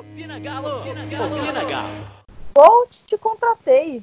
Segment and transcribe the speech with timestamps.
[0.00, 0.80] Opina Galo!
[0.80, 1.36] Opina Galo!
[1.36, 2.06] Opina Galo!
[2.54, 4.02] Ou te contratei.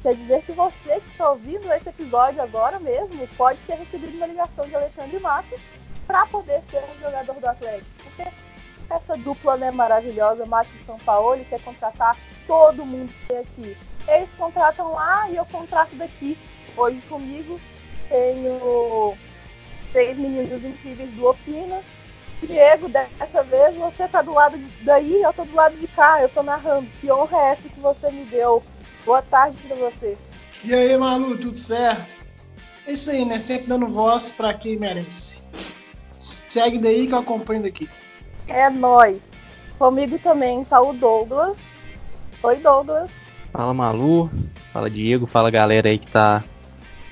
[0.00, 4.26] Quer dizer que você que está ouvindo esse episódio agora mesmo pode ter recebido uma
[4.28, 5.60] ligação de Alexandre Matos
[6.06, 7.90] para poder ser um jogador do Atlético.
[8.04, 8.32] Porque
[8.88, 12.16] essa dupla né, maravilhosa, Matos e São Paulo, quer contratar
[12.46, 13.76] todo mundo que tem aqui.
[14.06, 16.38] Eles contratam lá e eu contrato daqui.
[16.76, 17.60] Hoje comigo
[18.08, 19.14] tenho
[19.92, 21.80] três meninos incríveis do Opina.
[22.42, 26.28] Diego, dessa vez você tá do lado daí, eu tô do lado de cá, eu
[26.28, 26.88] tô narrando.
[27.00, 28.62] Que honra é essa que você me deu?
[29.04, 30.16] Boa tarde pra você.
[30.64, 32.20] E aí, Malu, tudo certo?
[32.86, 33.38] É isso aí, né?
[33.38, 35.40] Sempre dando voz para quem merece.
[36.18, 37.88] Segue daí que eu acompanho daqui.
[38.48, 39.18] É nóis.
[39.78, 41.74] Comigo também tá o Douglas.
[42.42, 43.10] Oi, Douglas.
[43.52, 44.30] Fala Malu,
[44.72, 46.42] fala Diego, fala galera aí que tá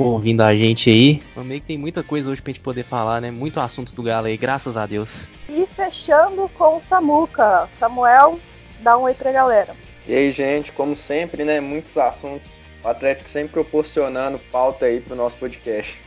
[0.04, 1.22] ouvindo a gente aí.
[1.36, 3.30] Meio que tem muita coisa hoje pra gente poder falar, né?
[3.30, 5.26] Muito assunto do Galo aí, graças a Deus.
[5.48, 7.68] E fechando com o Samuca.
[7.72, 8.38] Samuel,
[8.80, 9.74] dá um oi pra galera.
[10.06, 11.60] E aí, gente, como sempre, né?
[11.60, 12.48] Muitos assuntos.
[12.82, 16.00] O Atlético sempre proporcionando pauta aí pro nosso podcast.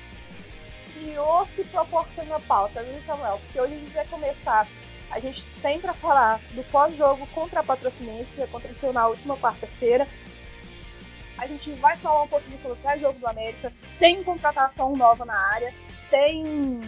[1.02, 3.40] E o que proporciona pauta, viu, Samuel?
[3.46, 4.68] Porque hoje a gente vai começar
[5.14, 10.08] a gente tem para falar do pós-jogo contra a Patrocinense, que aconteceu na última quarta-feira.
[11.38, 13.72] A gente vai falar um pouquinho sobre o pré-jogo do América.
[14.00, 15.74] Tem contratação nova na área,
[16.10, 16.80] tem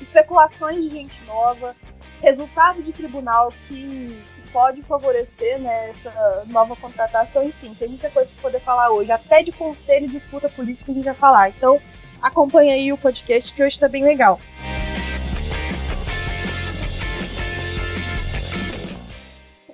[0.00, 1.74] especulações de gente nova,
[2.22, 7.42] resultado de tribunal que, que pode favorecer né, essa nova contratação.
[7.44, 9.10] Enfim, tem muita coisa para poder falar hoje.
[9.10, 11.48] Até de conselho e disputa política a gente vai falar.
[11.50, 11.80] Então
[12.22, 14.40] acompanha aí o podcast que hoje está bem legal.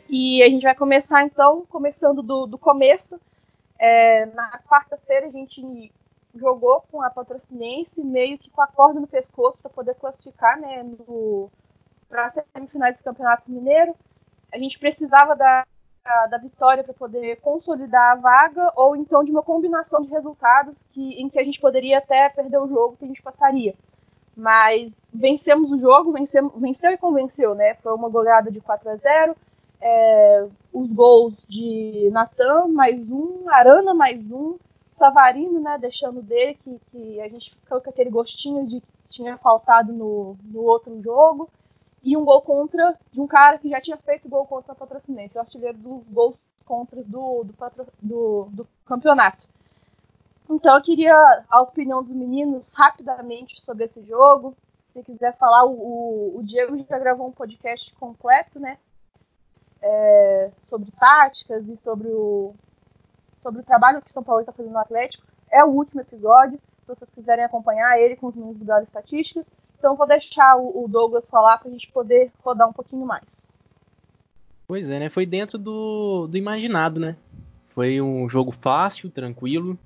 [0.09, 3.21] E a gente vai começar então, começando do, do começo.
[3.79, 5.93] É, na quarta-feira a gente
[6.35, 10.85] jogou com a Patrocinense, meio que com a corda no pescoço para poder classificar né,
[12.09, 13.95] para as semifinais do Campeonato Mineiro.
[14.53, 15.67] A gente precisava da,
[16.31, 21.21] da vitória para poder consolidar a vaga, ou então de uma combinação de resultados que,
[21.21, 23.75] em que a gente poderia até perder o jogo que a gente passaria.
[24.37, 27.75] Mas vencemos o jogo, vencemos, venceu e convenceu, né?
[27.77, 29.37] Foi uma goleada de 4 a 0
[29.87, 34.59] é, os gols de Natan, mais um, Arana, mais um,
[34.97, 39.39] Savarino, né, deixando dele, que, que a gente ficou com aquele gostinho de que tinha
[39.39, 41.49] faltado no, no outro jogo,
[42.03, 45.39] e um gol contra de um cara que já tinha feito gol contra a Patrocinense,
[45.39, 47.55] o artilheiro dos gols contra do, do,
[48.03, 49.49] do, do campeonato.
[50.51, 54.57] Então eu queria a opinião dos meninos rapidamente sobre esse jogo.
[54.93, 58.79] Se quiser falar, o, o Diego já gravou um podcast completo, né?
[59.83, 62.55] É, sobre táticas e sobre o,
[63.39, 65.25] sobre o trabalho que o São Paulo está fazendo no Atlético.
[65.51, 69.47] É o último episódio, se vocês quiserem acompanhar ele com os meninos Galo Estatísticas.
[69.79, 73.53] Então vou deixar o, Douglas falar para a gente poder rodar um pouquinho mais.
[74.67, 75.11] Pois é, né?
[75.11, 77.17] Foi dentro do, do imaginado, né?
[77.69, 79.79] Foi um jogo fácil, tranquilo.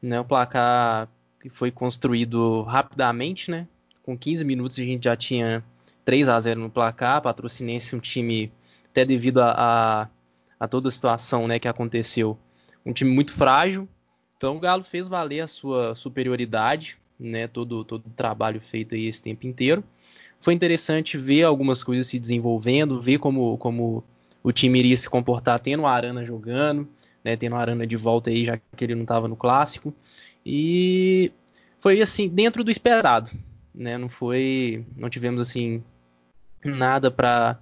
[0.00, 0.20] Né?
[0.20, 1.08] O placar
[1.48, 3.66] foi construído rapidamente, né?
[4.04, 5.64] Com 15 minutos a gente já tinha
[6.04, 7.22] 3 a 0 no placar.
[7.22, 8.52] Patrocinense um time
[8.96, 10.08] até devido a, a,
[10.58, 12.38] a, toda a situação né, que aconteceu.
[12.84, 13.86] Um time muito frágil,
[14.36, 19.06] então o Galo fez valer a sua superioridade, né, todo, todo o trabalho feito aí
[19.06, 19.84] esse tempo inteiro.
[20.40, 24.02] Foi interessante ver algumas coisas se desenvolvendo, ver como, como
[24.42, 26.88] o time iria se comportar tendo a Arana jogando,
[27.22, 29.92] né, tendo a Arana de volta aí, já que ele não estava no clássico.
[30.44, 31.32] E
[31.80, 33.30] foi assim, dentro do esperado.
[33.74, 34.86] Né, não foi.
[34.96, 35.82] Não tivemos assim
[36.64, 37.58] nada para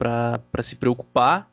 [0.00, 1.50] para se preocupar.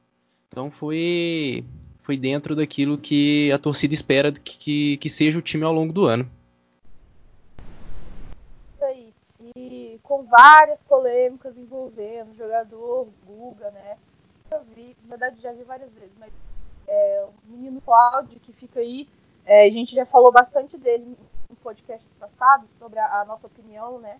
[0.47, 1.65] Então foi
[2.01, 5.91] foi dentro daquilo que a torcida espera que, que, que seja o time ao longo
[5.91, 6.25] do ano.
[9.55, 13.97] E com várias polêmicas envolvendo o jogador, Guga, né?
[14.49, 16.31] Eu vi, na verdade já vi várias vezes, mas
[16.87, 19.07] é, o menino Cláudio que fica aí,
[19.45, 21.17] é, a gente já falou bastante dele
[21.49, 24.19] em podcast passado sobre a, a nossa opinião, né?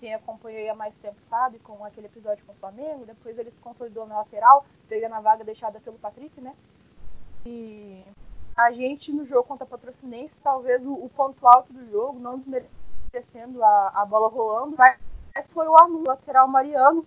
[0.00, 3.60] Quem acompanhou há mais tempo sabe, com aquele episódio com o Flamengo, depois ele se
[3.60, 6.56] consolidou na lateral, pegando a vaga deixada pelo Patrick, né?
[7.44, 8.02] E
[8.56, 12.38] a gente no jogo contra a Patrocinense, talvez o, o ponto alto do jogo, não
[12.38, 14.98] desmerecendo a, a bola rolando, mas
[15.52, 17.06] foi o Arno, lateral Mariano,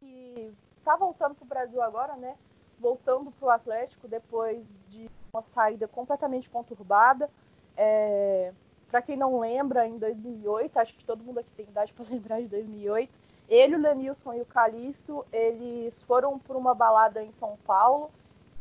[0.00, 0.52] que
[0.84, 2.36] tá voltando pro Brasil agora, né?
[2.80, 7.30] Voltando pro Atlético depois de uma saída completamente conturbada.
[7.76, 8.52] É,
[8.92, 12.42] para quem não lembra, em 2008, acho que todo mundo aqui tem idade para lembrar
[12.42, 13.10] de 2008,
[13.48, 18.10] ele, o Lenilson e o Calixto, eles foram por uma balada em São Paulo,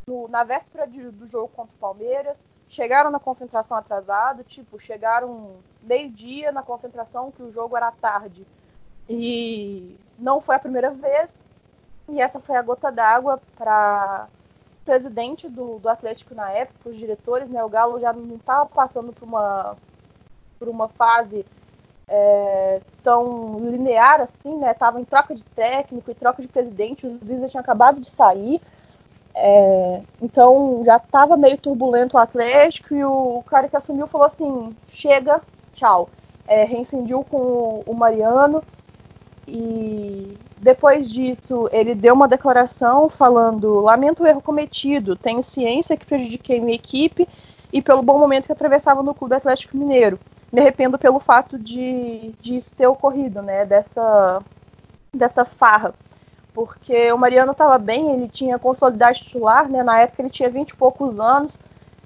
[0.07, 5.57] no, na véspera de, do jogo contra o Palmeiras, chegaram na concentração atrasado, tipo, chegaram
[5.83, 8.48] meio-dia na concentração que o jogo era tarde.
[9.10, 11.38] E não foi a primeira vez.
[12.07, 14.30] E essa foi a gota d'água para
[14.86, 17.63] presidente do, do Atlético na época, os diretores, né?
[17.63, 19.75] O Galo já não estava passando por uma,
[20.62, 21.44] por uma fase
[22.08, 24.75] é, tão linear assim, né?
[24.75, 28.62] Tava em troca de técnico e troca de presidente, o Ziza tinha acabado de sair.
[29.34, 34.75] É, então já estava meio turbulento o Atlético e o cara que assumiu falou assim:
[34.88, 35.42] chega,
[35.74, 36.08] tchau.
[36.48, 38.62] É, reincendiu com o Mariano
[39.48, 46.06] e depois disso ele deu uma declaração falando: lamento o erro cometido, tenho ciência que
[46.06, 47.28] prejudiquei minha equipe
[47.71, 50.19] e pelo bom momento que atravessava no Clube Atlético Mineiro.
[50.51, 53.65] Me arrependo pelo fato de, de isso ter ocorrido, né?
[53.65, 54.44] Dessa,
[55.13, 55.94] dessa farra
[56.53, 59.83] porque o Mariano estava bem, ele tinha consolidade titular, né?
[59.83, 61.57] Na época ele tinha 20 e poucos anos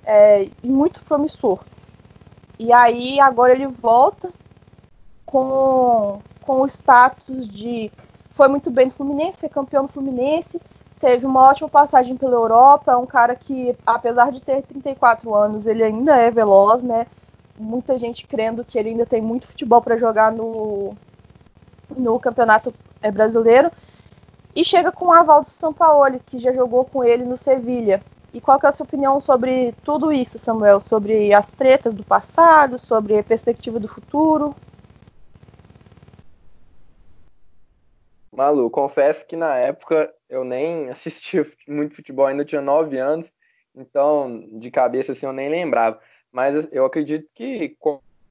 [0.04, 1.60] é, e muito promissor.
[2.58, 4.32] E aí agora ele volta
[5.26, 7.92] com, com o status de
[8.32, 10.62] foi muito bem no Fluminense, foi campeão no Fluminense,
[11.00, 15.68] teve uma ótima passagem pela Europa, é um cara que, apesar de ter 34 anos,
[15.68, 17.08] ele ainda é veloz, né?
[17.58, 20.96] Muita gente crendo que ele ainda tem muito futebol para jogar no,
[21.96, 23.72] no campeonato é, brasileiro
[24.56, 28.02] e chega com o aval do Sampaoli, que já jogou com ele no Sevilha.
[28.34, 30.82] E qual é a sua opinião sobre tudo isso, Samuel?
[30.82, 34.56] Sobre as tretas do passado, sobre a perspectiva do futuro?
[38.36, 43.32] Malu, confesso que na época eu nem assistia muito futebol, ainda tinha nove anos,
[43.76, 46.00] então de cabeça assim eu nem lembrava.
[46.32, 47.78] Mas eu acredito que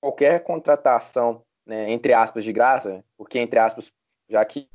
[0.01, 3.91] qualquer contratação, né, entre aspas, de graça, porque entre aspas,
[4.29, 4.69] já que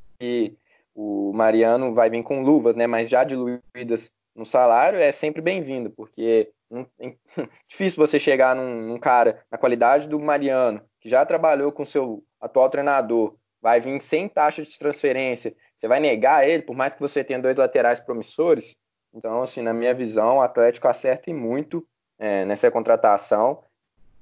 [0.95, 2.87] o Mariano vai vir com luvas, né?
[2.87, 6.51] Mas já diluídas no salário é sempre bem-vindo, porque
[6.99, 7.13] é
[7.67, 12.23] difícil você chegar num, num, cara na qualidade do Mariano, que já trabalhou com seu
[12.39, 16.99] atual treinador, vai vir sem taxa de transferência, você vai negar ele, por mais que
[16.99, 18.75] você tenha dois laterais promissores.
[19.13, 21.85] Então, assim, na minha visão, o Atlético acerta muito
[22.17, 23.63] é, nessa contratação,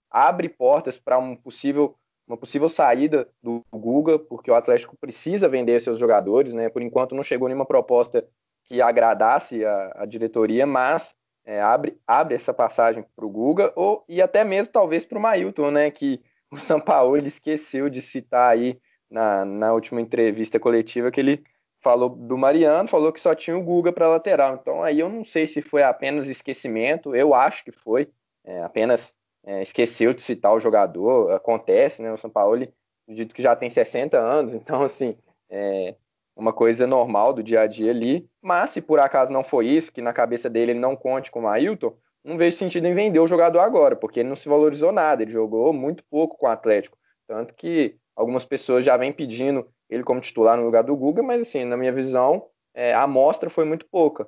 [0.09, 1.95] abre portas para um possível
[2.27, 6.67] uma possível saída do Guga, porque o Atlético precisa vender seus jogadores, né?
[6.67, 8.27] Por enquanto não chegou nenhuma proposta
[8.65, 14.03] que agradasse a, a diretoria, mas é, abre, abre essa passagem para o Guga, ou,
[14.09, 15.89] e até mesmo talvez para o Mailton, né?
[15.89, 18.77] Que o São Paulo esqueceu de citar aí
[19.09, 21.43] na, na última entrevista coletiva que ele
[21.79, 24.55] falou do Mariano, falou que só tinha o Guga para lateral.
[24.61, 28.09] Então aí eu não sei se foi apenas esquecimento, eu acho que foi
[28.43, 29.13] é, apenas
[29.45, 32.11] é, esqueceu de citar o jogador, acontece, né?
[32.11, 32.67] O São Paulo,
[33.03, 35.17] acredito que já tem 60 anos, então, assim,
[35.49, 35.95] é
[36.35, 38.29] uma coisa normal do dia a dia ali.
[38.41, 41.43] Mas se por acaso não foi isso, que na cabeça dele ele não conte com
[41.43, 44.91] o Ailton, não vejo sentido em vender o jogador agora, porque ele não se valorizou
[44.91, 46.97] nada, ele jogou muito pouco com o Atlético.
[47.25, 51.43] Tanto que algumas pessoas já vêm pedindo ele como titular no lugar do Guga, mas
[51.43, 54.27] assim, na minha visão, é, a amostra foi muito pouca.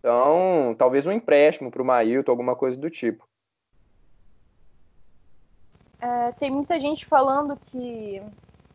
[0.00, 3.24] Então, talvez um empréstimo para o Mailton, alguma coisa do tipo.
[6.00, 8.20] É, tem muita gente falando que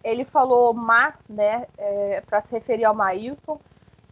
[0.02, 3.60] ele falou má, né, é, para se referir ao Mailton,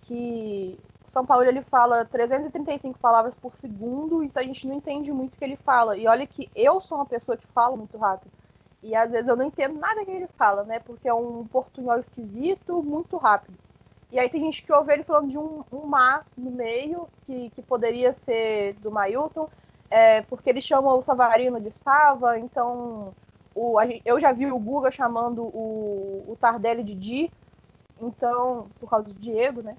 [0.01, 0.77] que
[1.13, 5.37] São Paulo ele fala 335 palavras por segundo, então a gente não entende muito o
[5.37, 5.97] que ele fala.
[5.97, 8.29] E olha que eu sou uma pessoa que fala muito rápido.
[8.83, 10.79] E às vezes eu não entendo nada que ele fala, né?
[10.79, 13.57] Porque é um portunhol esquisito, muito rápido.
[14.11, 17.49] E aí tem gente que ouve ele falando de um, um má no meio, que,
[17.49, 19.49] que poderia ser do Mailton
[19.89, 23.13] é, porque ele chama o Savarino de Sava, então
[23.53, 27.31] o, eu já vi o Guga chamando o, o Tardelli de Di,
[28.01, 29.77] então, por causa do Diego, né?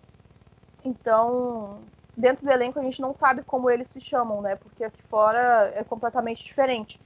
[0.85, 1.81] Então,
[2.17, 4.57] dentro do elenco a gente não sabe como eles se chamam, né?
[4.57, 6.99] Porque aqui fora é completamente diferente.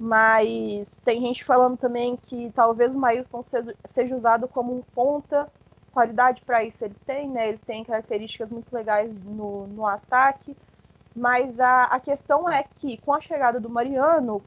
[0.00, 5.46] Mas tem gente falando também que talvez o seja, seja usado como um ponta,
[5.92, 7.50] qualidade para isso ele tem, né?
[7.50, 10.56] Ele tem características muito legais no, no ataque
[11.14, 14.42] mas a, a questão é que, com a chegada do Mariano,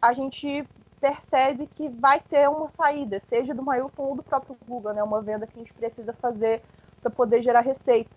[0.00, 0.66] a gente
[1.00, 5.02] percebe que vai ter uma saída, seja do Mailton ou do próprio Guga, né?
[5.02, 6.62] Uma venda que a gente precisa fazer
[7.02, 8.10] para poder gerar receita.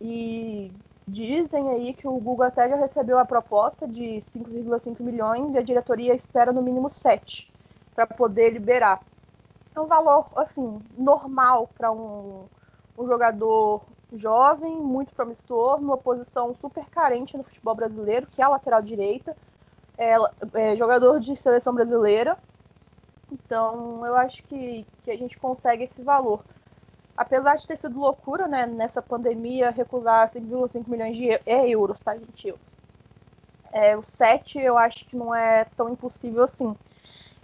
[0.00, 0.70] E
[1.06, 5.62] dizem aí que o Google até já recebeu a proposta de 5,5 milhões e a
[5.62, 7.52] diretoria espera no mínimo 7
[7.94, 9.02] para poder liberar.
[9.74, 12.44] É um valor assim normal para um,
[12.98, 13.82] um jogador
[14.12, 19.36] jovem, muito promissor, numa posição super carente no futebol brasileiro, que é a lateral direita,
[19.98, 20.14] é,
[20.54, 22.38] é jogador de seleção brasileira.
[23.32, 26.44] Então, eu acho que, que a gente consegue esse valor.
[27.16, 32.54] Apesar de ter sido loucura, né, nessa pandemia, recusar 5,5 milhões de euros, tá, gente?
[33.72, 36.76] É, o 7 eu acho que não é tão impossível assim.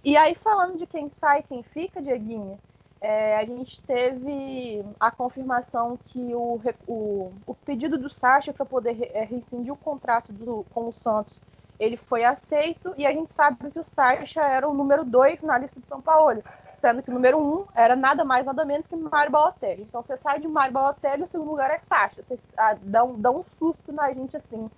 [0.05, 2.59] E aí, falando de quem sai quem fica, Dieguinha,
[3.01, 9.11] é, a gente teve a confirmação que o, o, o pedido do Sacha para poder
[9.15, 11.43] é, rescindir o contrato do, com o Santos
[11.81, 15.57] ele foi aceito e a gente sabe que o Sacha era o número 2 na
[15.57, 16.45] lista do São Paulo,
[16.81, 19.83] sendo que o número 1 um era nada mais nada menos que Mário Balotelli.
[19.83, 22.23] Então você sai de Mário Balotelli o segundo lugar é Sacha.
[22.23, 24.71] Você ah, dá, um, dá um susto na gente assim.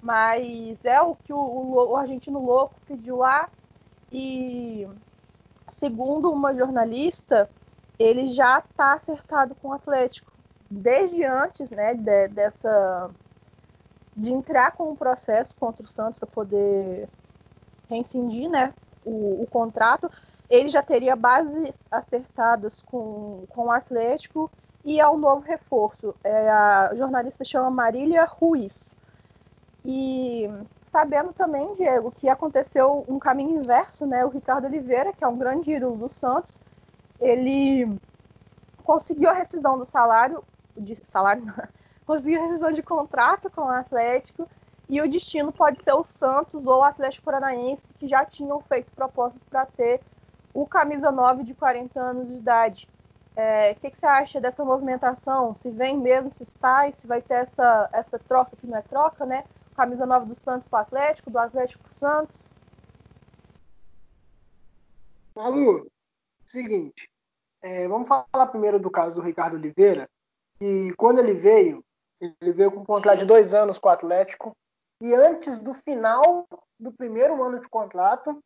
[0.00, 3.48] Mas é o que o, o, o argentino louco pediu lá
[4.12, 4.88] e
[5.66, 7.48] segundo uma jornalista,
[7.98, 10.32] ele já está acertado com o Atlético
[10.70, 13.10] desde antes, né, de, dessa
[14.16, 17.08] de entrar com o processo contra o Santos para poder
[17.88, 18.74] rescindir, né,
[19.04, 20.10] o, o, contrato.
[20.48, 24.50] Ele já teria bases acertadas com, com o Atlético
[24.84, 26.14] e é um novo reforço.
[26.24, 28.94] É, a jornalista chama Marília Ruiz.
[29.84, 30.48] E
[30.90, 34.24] sabendo também, Diego, que aconteceu um caminho inverso, né?
[34.24, 36.60] O Ricardo Oliveira, que é um grande ídolo do Santos,
[37.20, 37.98] ele
[38.84, 40.42] conseguiu a rescisão do salário,
[40.76, 41.42] de salário,
[42.06, 44.48] conseguiu a rescisão de contrato com o Atlético
[44.88, 48.90] e o destino pode ser o Santos ou o Atlético Paranaense, que já tinham feito
[48.92, 50.00] propostas para ter
[50.62, 52.88] o camisa 9 de 40 anos de idade.
[53.36, 55.54] O é, que, que, você acha dessa movimentação?
[55.54, 59.24] Se vem mesmo, se sai, se vai ter essa, essa troca que não é troca,
[59.24, 59.44] né?
[59.76, 62.50] camisa nova do Santos para o Atlético, do Atlético para o Santos?
[65.36, 65.88] Malu,
[66.44, 67.08] seguinte,
[67.62, 70.10] é, vamos falar primeiro do caso do Ricardo Oliveira.
[70.60, 71.84] E quando ele veio,
[72.20, 74.56] ele veio com um contrato de dois anos com o Atlético.
[75.00, 76.48] E antes do final
[76.80, 78.42] do primeiro ano de contrato,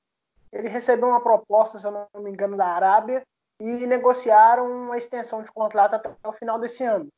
[0.52, 3.26] ele recebeu uma proposta, se eu não me engano, da Arábia
[3.58, 7.08] e negociaram uma extensão de contrato até o final desse ano.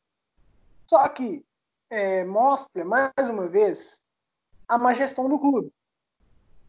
[0.87, 1.45] Só que
[1.91, 4.01] é, mostra, mais uma vez,
[4.69, 5.73] a má gestão do clube.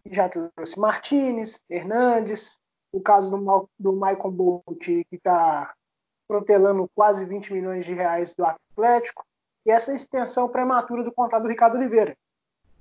[0.05, 2.59] Já trouxe Martinez, Hernandes,
[2.91, 5.73] o caso do, do Michael Bolt, que está
[6.27, 9.25] protelando quase 20 milhões de reais do Atlético,
[9.65, 12.15] e essa extensão prematura do contrato do Ricardo Oliveira,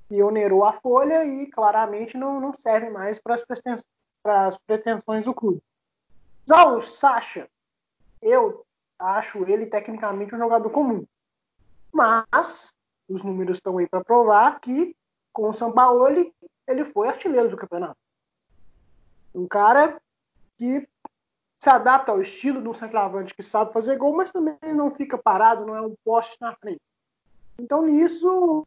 [0.08, 3.34] que onerou a folha e claramente não, não serve mais para
[4.46, 5.62] as pretensões do clube.
[6.46, 7.48] Já o Sacha,
[8.20, 8.64] eu
[8.98, 11.04] acho ele tecnicamente um jogador comum,
[11.92, 12.72] mas
[13.08, 14.96] os números estão aí para provar que
[15.34, 16.32] com o Sampaoli,
[16.66, 17.98] ele foi artilheiro do campeonato.
[19.34, 20.00] Um cara
[20.56, 20.88] que
[21.58, 25.66] se adapta ao estilo um centroavante que sabe fazer gol, mas também não fica parado,
[25.66, 26.80] não é um poste na frente.
[27.58, 28.64] Então, nisso,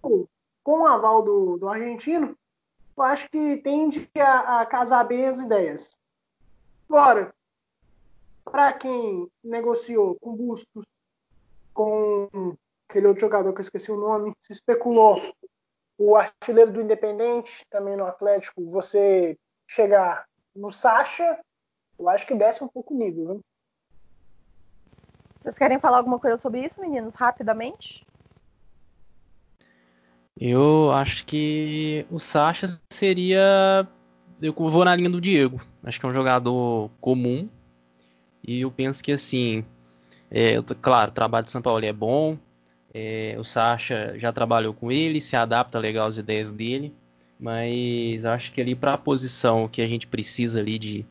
[0.68, 2.38] com o aval do, do argentino,
[2.98, 5.98] eu acho que tende a, a casar bem as ideias.
[6.90, 7.34] Agora,
[8.44, 10.84] para quem negociou com Bustos,
[11.74, 12.28] com
[12.86, 15.22] aquele outro jogador que eu esqueci o nome, se especulou
[15.98, 21.40] o artilheiro do Independente, também no Atlético, você chegar no Sacha,
[21.98, 23.36] eu acho que desce um pouco o nível.
[23.36, 23.40] Né?
[25.42, 28.06] Vocês querem falar alguma coisa sobre isso, meninos, rapidamente?
[30.40, 33.88] Eu acho que o Sacha seria.
[34.42, 35.60] Eu vou na linha do Diego.
[35.84, 37.50] Acho que é um jogador comum.
[38.46, 39.66] E eu penso que assim.
[40.30, 42.38] É, eu, claro, o trabalho de São Paulo é bom.
[42.94, 46.94] É, o Sasha já trabalhou com ele, se adapta legal às ideias dele,
[47.40, 51.06] mas acho que ali para a posição que a gente precisa ali de,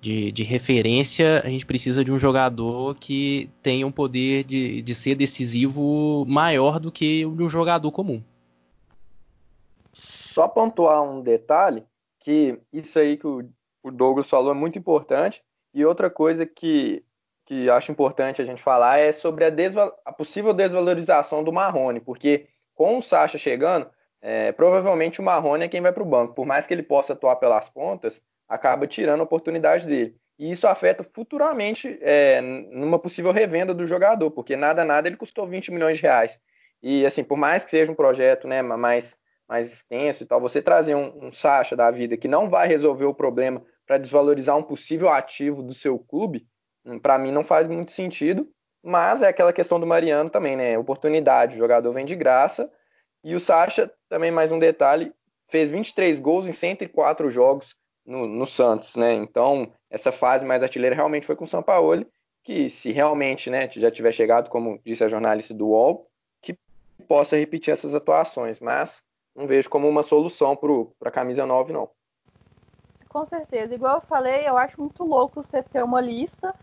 [0.00, 4.94] de, de, referência, a gente precisa de um jogador que tenha um poder de, de
[4.94, 8.22] ser decisivo maior do que o de um jogador comum.
[10.34, 11.86] Só pontuar um detalhe,
[12.18, 13.48] que isso aí que o,
[13.84, 17.04] Douglas falou é muito importante, e outra coisa que
[17.46, 19.50] que acho importante a gente falar é sobre a,
[20.06, 23.86] a possível desvalorização do Marrone, porque com o Sacha chegando,
[24.22, 26.34] é, provavelmente o Marrone é quem vai para o banco.
[26.34, 30.16] Por mais que ele possa atuar pelas pontas, acaba tirando a oportunidade dele.
[30.38, 35.46] E isso afeta futuramente é, numa possível revenda do jogador, porque nada, nada ele custou
[35.46, 36.40] 20 milhões de reais.
[36.82, 40.62] E assim, por mais que seja um projeto né, mais, mais extenso e tal, você
[40.62, 44.62] trazer um, um Sacha da vida que não vai resolver o problema para desvalorizar um
[44.62, 46.46] possível ativo do seu clube,
[47.02, 48.48] para mim não faz muito sentido,
[48.82, 50.78] mas é aquela questão do Mariano também, né?
[50.78, 52.70] Oportunidade, o jogador vem de graça.
[53.22, 55.12] E o Sacha, também mais um detalhe,
[55.48, 57.74] fez 23 gols em 104 jogos
[58.04, 59.14] no, no Santos, né?
[59.14, 62.06] Então, essa fase mais artilheira realmente foi com o Sampaoli,
[62.42, 66.06] que se realmente né, já tiver chegado, como disse a jornalista do UOL,
[66.42, 66.58] que
[67.08, 69.02] possa repetir essas atuações, mas
[69.34, 71.88] não vejo como uma solução para a camisa 9, não.
[73.08, 73.74] Com certeza.
[73.74, 76.54] Igual eu falei, eu acho muito louco você ter uma lista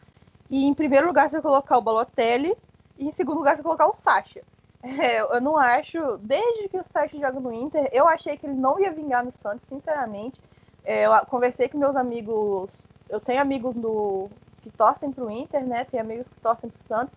[0.49, 2.55] e em primeiro lugar você colocar o Balotelli
[2.97, 4.41] e em segundo lugar você colocar o Sacha.
[4.83, 6.17] É, eu não acho.
[6.17, 9.31] Desde que o Sérgio joga no Inter, eu achei que ele não ia vingar no
[9.31, 10.41] Santos, sinceramente.
[10.83, 12.71] É, eu conversei com meus amigos.
[13.07, 14.27] Eu tenho amigos no,
[14.63, 15.85] que torcem pro Inter, né?
[15.85, 17.13] Tem amigos que torcem pro Santos.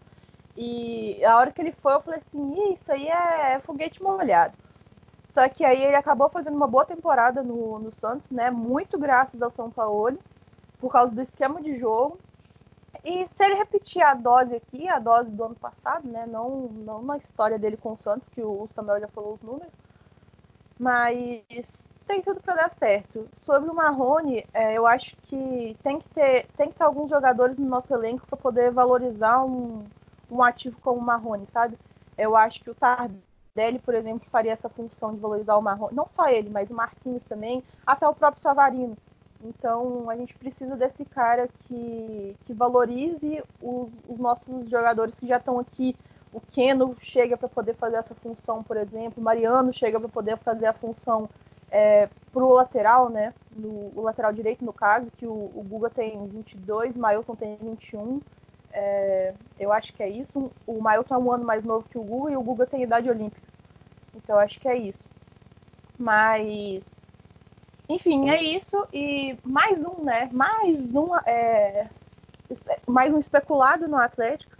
[0.55, 4.55] E a hora que ele foi, eu falei assim: isso aí é foguete molhado.
[5.35, 8.51] Só que aí ele acabou fazendo uma boa temporada no, no Santos, né?
[8.53, 10.17] Muito graças ao São Paulo,
[10.79, 12.19] por causa do esquema de jogo.
[13.05, 16.25] E se ele repetir a dose aqui, a dose do ano passado, né?
[16.27, 19.73] Não, não na história dele com o Santos, que o Samuel já falou os números,
[20.79, 23.29] mas tem tudo para dar certo.
[23.45, 27.59] Sobre o Marrone, é, eu acho que tem que ter, tem que ter alguns jogadores
[27.59, 29.85] no nosso elenco para poder valorizar um,
[30.31, 31.77] um ativo como o Marrone, sabe?
[32.17, 33.21] Eu acho que o Tardelli,
[33.79, 37.25] por exemplo, faria essa função de valorizar o Marrone, não só ele, mas o Marquinhos
[37.25, 38.97] também, até o próprio Savarino.
[39.45, 45.37] Então a gente precisa desse cara que, que valorize os, os nossos jogadores que já
[45.37, 45.95] estão aqui.
[46.33, 49.21] O Keno chega para poder fazer essa função, por exemplo.
[49.21, 51.29] O Mariano chega para poder fazer a função
[51.71, 53.35] é, o lateral, né?
[53.55, 57.57] No, o lateral direito, no caso, que o, o Guga tem 22, o Mailton tem
[57.57, 58.21] 21.
[58.77, 60.51] É, eu acho que é isso.
[60.67, 63.09] O Mailton é um ano mais novo que o Guga e o Guga tem idade
[63.09, 63.41] olímpica.
[64.15, 65.05] Então acho que é isso.
[65.97, 66.83] Mas,
[67.89, 68.87] enfim, é isso.
[68.93, 70.29] E mais um, né?
[70.33, 71.89] Mais um, é,
[72.87, 74.53] mais um especulado no Atlético.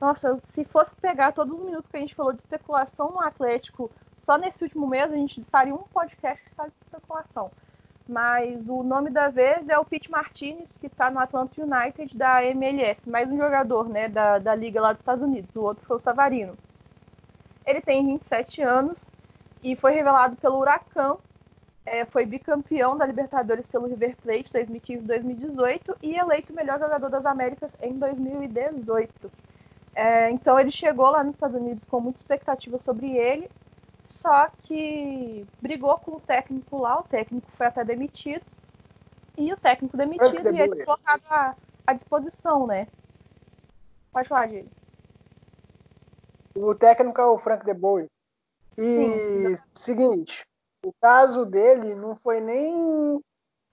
[0.00, 3.88] Nossa, se fosse pegar todos os minutos que a gente falou de especulação no Atlético
[4.24, 7.50] só nesse último mês a gente faria um podcast só de especulação.
[8.12, 12.44] Mas o nome da vez é o Pete Martinez, que está no Atlanta United da
[12.44, 15.56] MLS, mais um jogador né, da, da liga lá dos Estados Unidos.
[15.56, 16.54] O outro foi o Savarino.
[17.64, 19.08] Ele tem 27 anos
[19.62, 21.16] e foi revelado pelo Huracan.
[21.86, 27.70] É, foi bicampeão da Libertadores pelo River Plate 2015-2018 e eleito melhor jogador das Américas
[27.80, 29.32] em 2018.
[29.94, 33.48] É, então ele chegou lá nos Estados Unidos com muita expectativa sobre ele
[34.22, 38.44] só que brigou com o técnico lá, o técnico foi até demitido.
[39.36, 42.86] E o técnico demitido e ele colocado à, à disposição, né?
[44.12, 44.68] Pode falar, Diego.
[46.54, 48.06] O técnico é o Frank De Boer.
[48.78, 49.64] E Sim.
[49.74, 50.44] seguinte,
[50.84, 53.22] o caso dele não foi nem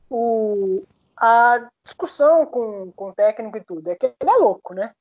[0.10, 0.84] o,
[1.16, 3.90] a discussão com, com o técnico e tudo.
[3.90, 4.94] É que ele é louco, né?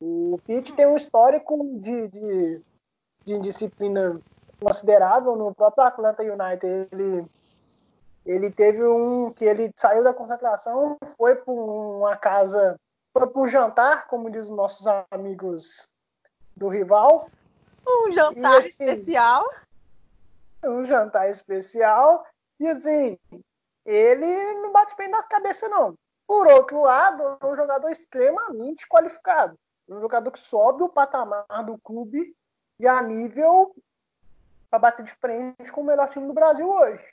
[0.00, 2.60] O Pitt tem um histórico de, de,
[3.24, 4.20] de indisciplina
[4.62, 6.88] considerável no próprio Atlanta United.
[6.92, 7.26] Ele,
[8.24, 12.78] ele teve um que ele saiu da concentração, foi para uma casa,
[13.12, 15.86] foi para um jantar, como diz os nossos amigos
[16.56, 17.28] do rival.
[17.86, 19.44] Um jantar assim, especial.
[20.64, 22.24] Um jantar especial.
[22.60, 23.18] E assim,
[23.84, 25.94] ele não bate bem nas cabeças, não.
[26.26, 29.58] Por outro lado, é um jogador extremamente qualificado.
[29.88, 32.34] Um jogador que sobe o patamar do clube
[32.78, 33.74] e a nível
[34.72, 37.04] para bater de frente com o melhor time do Brasil hoje.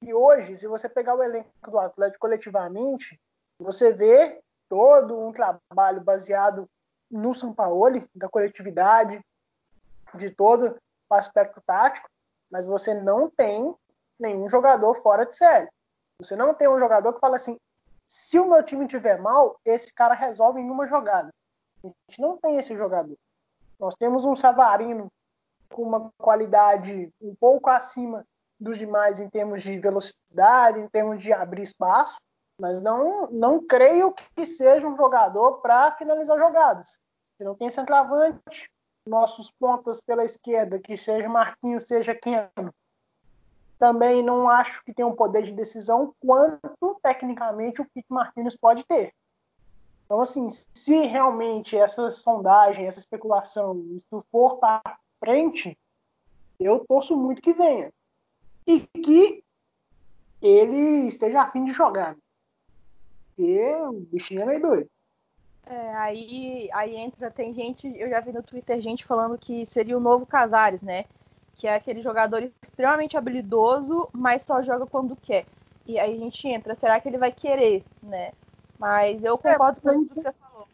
[0.00, 3.20] E hoje, se você pegar o elenco do Atlético coletivamente,
[3.58, 6.66] você vê todo um trabalho baseado
[7.10, 9.22] no Sampaoli, da coletividade,
[10.14, 10.78] de todo
[11.10, 12.08] o aspecto tático,
[12.50, 13.74] mas você não tem
[14.18, 15.68] nenhum jogador fora de série.
[16.18, 17.58] Você não tem um jogador que fala assim:
[18.08, 21.28] se o meu time tiver mal, esse cara resolve em uma jogada.
[21.84, 23.18] A gente não tem esse jogador.
[23.78, 25.12] Nós temos um Savarino
[25.74, 28.24] com uma qualidade um pouco acima
[28.60, 32.16] dos demais em termos de velocidade, em termos de abrir espaço,
[32.60, 37.00] mas não, não creio que seja um jogador para finalizar jogadas.
[37.40, 38.70] Ele não tem centroavante,
[39.04, 42.72] nossos pontas pela esquerda, que seja Marquinhos, seja Keno.
[43.76, 48.84] Também não acho que tem um poder de decisão quanto tecnicamente o Pete Marquinhos pode
[48.84, 49.12] ter.
[50.04, 54.80] Então, assim, se realmente essa sondagem, essa especulação, isso for para
[55.24, 55.78] frente,
[56.60, 57.90] eu torço muito que venha.
[58.66, 59.42] E que
[60.40, 62.16] ele esteja afim de jogar.
[63.28, 64.90] Porque o bichinho é meio doido.
[65.66, 69.96] É, aí, aí entra, tem gente, eu já vi no Twitter gente falando que seria
[69.96, 71.06] o novo Casares, né?
[71.56, 75.46] Que é aquele jogador extremamente habilidoso, mas só joga quando quer.
[75.86, 78.32] E aí a gente entra, será que ele vai querer, né?
[78.78, 80.68] Mas eu concordo é, com o que você falou.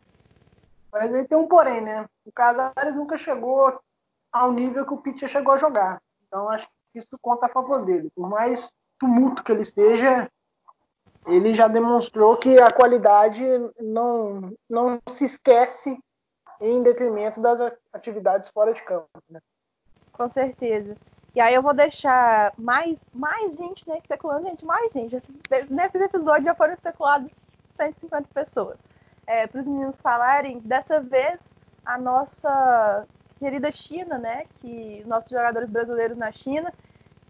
[0.93, 2.09] Mas aí tem um porém, né?
[2.25, 3.81] O Casares nunca chegou
[4.33, 6.01] ao nível que o Pitcher chegou a jogar.
[6.27, 8.11] Então acho que isso conta a favor dele.
[8.15, 10.31] Por mais tumulto que ele esteja,
[11.27, 13.45] ele já demonstrou que a qualidade
[13.81, 15.99] não, não se esquece
[16.61, 17.61] em detrimento das
[17.93, 19.09] atividades fora de campo.
[19.29, 19.41] Né?
[20.13, 20.97] Com certeza.
[21.35, 25.17] E aí eu vou deixar mais, mais gente né, especulando, gente, mais gente.
[25.71, 27.33] Nesse episódio já foram especulados
[27.71, 28.79] 150 pessoas.
[29.27, 31.39] É, Para os meninos falarem, dessa vez
[31.85, 33.07] a nossa
[33.41, 34.45] querida China, né?
[34.61, 36.73] Que nossos jogadores brasileiros na China,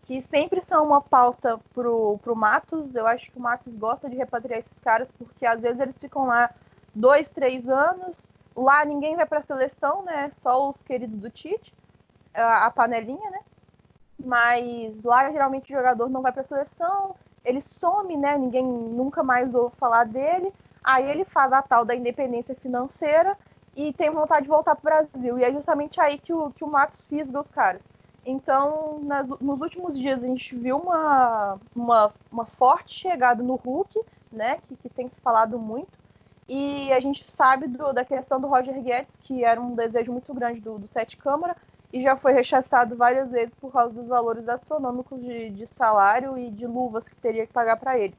[0.02, 2.94] que sempre são uma pauta pro, pro Matos.
[2.94, 6.26] Eu acho que o Matos gosta de repatriar esses caras, porque às vezes eles ficam
[6.26, 6.50] lá
[6.92, 8.26] dois, três anos.
[8.56, 10.28] Lá ninguém vai para a seleção, né?
[10.42, 11.72] Só os queridos do Tite,
[12.34, 13.40] a, panelinha, né?
[14.18, 18.36] Mas lá geralmente o jogador não vai para a seleção, ele some, né?
[18.36, 20.52] Ninguém nunca mais ouve falar dele.
[20.82, 23.38] Aí ele faz a tal da independência financeira
[23.76, 25.38] e tem vontade de voltar para o Brasil.
[25.38, 27.80] E é justamente aí que o, que o Matos fisga os caras.
[28.24, 34.00] Então, nas, nos últimos dias a gente viu uma, uma, uma forte chegada no Hulk,
[34.30, 34.58] né?
[34.68, 35.98] Que, que, tem se falado muito.
[36.48, 40.34] E a gente sabe do, da questão do Roger Guedes, que era um desejo muito
[40.34, 41.56] grande do, do Sete Câmara,
[41.92, 46.50] e já foi rechaçado várias vezes por causa dos valores astronômicos de, de salário e
[46.50, 48.14] de luvas que teria que pagar para ele.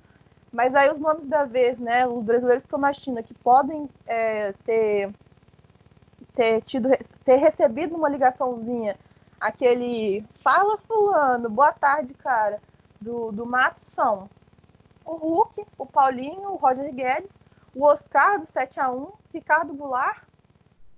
[0.52, 3.90] Mas aí os nomes da vez, né, os brasileiros que estão na China, que podem
[4.06, 5.10] é, ter,
[6.42, 6.90] ter, tido,
[7.24, 8.98] ter recebido uma ligaçãozinha,
[9.40, 12.60] aquele fala fulano, boa tarde, cara,
[13.00, 14.28] do, do Matos são
[15.06, 17.30] o Hulk, o Paulinho, o Roger Guedes,
[17.76, 20.24] o Oscar do 7 a 1 Ricardo Goulart,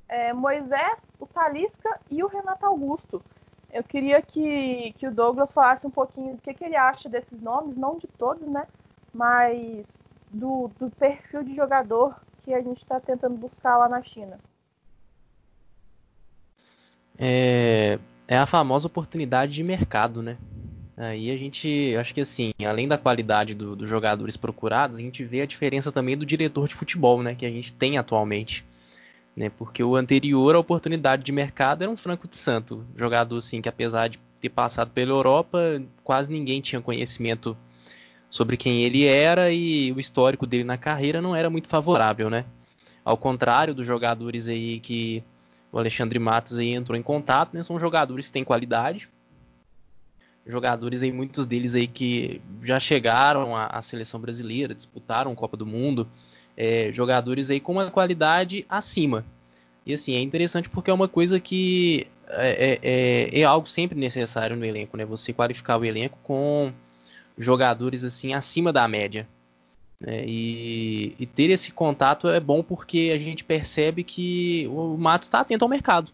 [0.07, 3.21] é, Moisés, o Talisca e o Renato Augusto.
[3.69, 7.41] Eu queria que, que o Douglas falasse um pouquinho do que, que ele acha desses
[7.41, 8.65] nomes, não de todos, né?
[9.13, 10.01] Mas
[10.31, 14.39] do, do perfil de jogador que a gente está tentando buscar lá na China.
[17.17, 20.37] É, é a famosa oportunidade de mercado, né?
[20.95, 25.23] Aí a gente, acho que assim, além da qualidade do, dos jogadores procurados, a gente
[25.23, 28.63] vê a diferença também do diretor de futebol, né, que a gente tem atualmente
[29.35, 29.49] né?
[29.49, 33.69] Porque o anterior, a oportunidade de mercado era um Franco de Santo, jogador assim que
[33.69, 37.57] apesar de ter passado pela Europa, quase ninguém tinha conhecimento
[38.29, 42.45] sobre quem ele era e o histórico dele na carreira não era muito favorável, né?
[43.05, 45.23] Ao contrário dos jogadores aí que
[45.73, 47.63] o Alexandre Matos aí entrou em contato, né?
[47.63, 49.09] São jogadores que têm qualidade,
[50.45, 55.65] jogadores aí muitos deles aí que já chegaram à, à seleção brasileira, disputaram Copa do
[55.65, 56.07] Mundo,
[56.55, 59.25] é, jogadores aí com uma qualidade acima.
[59.83, 63.97] E assim, é interessante porque é uma coisa que é, é, é, é, algo sempre
[63.97, 65.03] necessário no elenco, né?
[65.05, 66.71] Você qualificar o elenco com
[67.35, 69.27] jogadores assim acima da média.
[70.05, 70.25] Né?
[70.25, 75.39] E, e, ter esse contato é bom porque a gente percebe que o Matos está
[75.39, 76.11] atento ao mercado,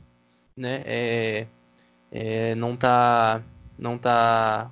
[0.56, 0.84] né?
[0.86, 1.48] É,
[2.12, 3.44] é, não está
[3.78, 4.70] não tá,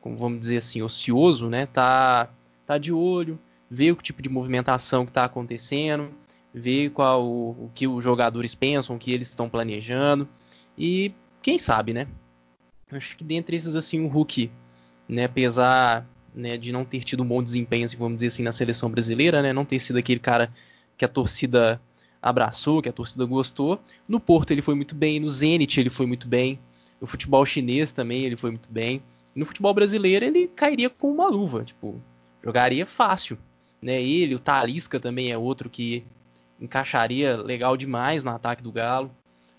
[0.00, 1.66] como vamos dizer assim, ocioso, né?
[1.66, 2.28] Tá,
[2.66, 3.38] tá de olho,
[3.68, 6.10] ver o tipo de movimentação que está acontecendo,
[6.54, 10.28] ver qual o, o, que os jogadores pensam, o que eles estão planejando
[10.78, 11.12] e
[11.42, 12.06] quem sabe, né?
[12.92, 14.50] Acho que dentre esses assim o Hulk,
[15.08, 18.52] né, apesar né, de não ter tido um bom desempenho, assim, vamos dizer assim, na
[18.52, 20.52] seleção brasileira, né, não ter sido aquele cara
[20.96, 21.80] que a torcida
[22.20, 23.80] abraçou, que a torcida gostou.
[24.06, 26.58] No Porto ele foi muito bem, no Zenit ele foi muito bem,
[27.00, 29.02] no futebol chinês também ele foi muito bem.
[29.34, 32.00] No futebol brasileiro ele cairia com uma luva, tipo,
[32.44, 33.38] jogaria fácil,
[33.80, 34.02] né?
[34.02, 36.04] Ele, o Talisca também é outro que
[36.60, 39.10] encaixaria legal demais no ataque do Galo.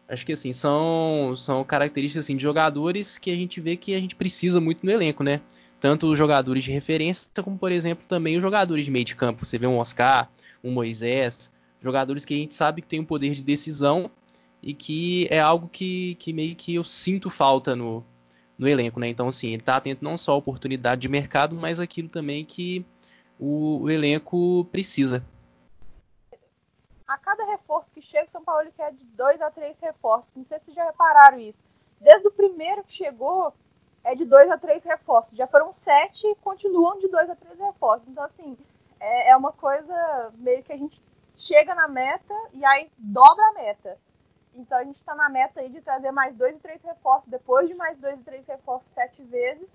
[0.07, 3.99] Acho que assim, são, são características assim, de jogadores que a gente vê que a
[3.99, 5.41] gente precisa muito no elenco, né?
[5.81, 9.43] Tanto os jogadores de referência, como por exemplo também os jogadores de meio de campo.
[9.43, 10.31] Você vê um Oscar,
[10.63, 14.09] um Moisés, jogadores que a gente sabe que tem um poder de decisão
[14.61, 18.05] e que é algo que, que meio que eu sinto falta no,
[18.59, 19.07] no elenco, né?
[19.07, 22.85] Então, assim, ele está atento não só à oportunidade de mercado, mas aquilo também que
[23.39, 25.25] o, o elenco precisa.
[27.07, 30.31] A cada reforço que chega, São Paulo quer de dois a três reforços.
[30.35, 31.63] Não sei se já repararam isso.
[31.99, 33.51] Desde o primeiro que chegou,
[34.03, 35.37] é de dois a três reforços.
[35.37, 38.07] Já foram sete e continuam de dois a três reforços.
[38.07, 38.57] Então, assim,
[38.99, 41.01] é, é uma coisa meio que a gente
[41.35, 43.97] chega na meta e aí dobra a meta.
[44.53, 47.67] Então a gente está na meta aí de trazer mais dois e três reforços, depois
[47.67, 49.67] de mais dois e três reforços sete vezes.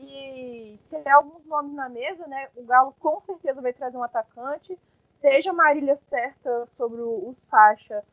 [0.00, 2.48] E tem alguns nomes na mesa, né?
[2.54, 4.78] O Galo com certeza vai trazer um atacante.
[5.20, 8.04] Seja a Marília certa sobre o, o Sacha,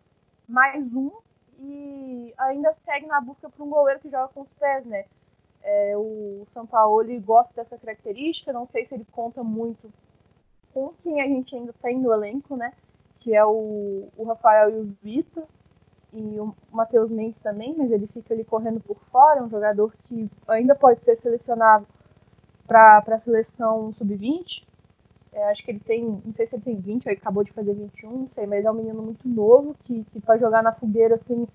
[0.48, 1.12] mais um.
[1.60, 5.06] E ainda segue na busca por um goleiro que joga com os pés, né?
[5.68, 8.54] É, o São Paulo gosta dessa característica.
[8.54, 9.92] Não sei se ele conta muito
[10.74, 12.72] com quem a gente ainda tem no elenco, né?
[13.20, 15.44] Que é o, o Rafael e o Vitor
[16.14, 20.30] e o Matheus Mendes também, mas ele fica ali correndo por fora, um jogador que
[20.48, 21.86] ainda pode ser selecionado
[22.68, 24.64] para a seleção sub-20.
[25.34, 27.74] É, acho que ele tem, não sei se ele tem 20, ele acabou de fazer
[27.74, 31.16] 21, não sei, mas é um menino muito novo que, que para jogar na fogueira,
[31.16, 31.46] assim,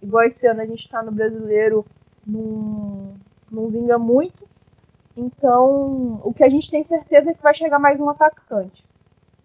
[0.00, 1.84] igual esse ano a gente está no brasileiro,
[2.26, 3.14] não,
[3.50, 4.48] não vinga muito.
[5.16, 8.84] Então, o que a gente tem certeza é que vai chegar mais um atacante.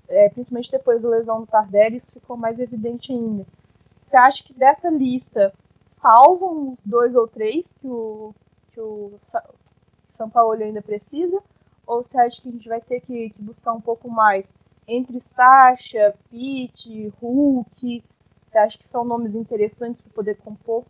[0.08, 3.46] É, principalmente depois da lesão do Tardelli, isso ficou mais evidente ainda
[4.06, 5.54] você acha que dessa lista
[5.90, 8.34] salvam os dois ou três que o,
[8.72, 9.14] que o
[10.10, 11.42] São Paulo ainda precisa?
[11.86, 14.46] Ou você acha que a gente vai ter que, que buscar um pouco mais
[14.88, 18.04] entre Sasha, Pete, Hulk?
[18.46, 20.86] Você acha que são nomes interessantes para poder compor?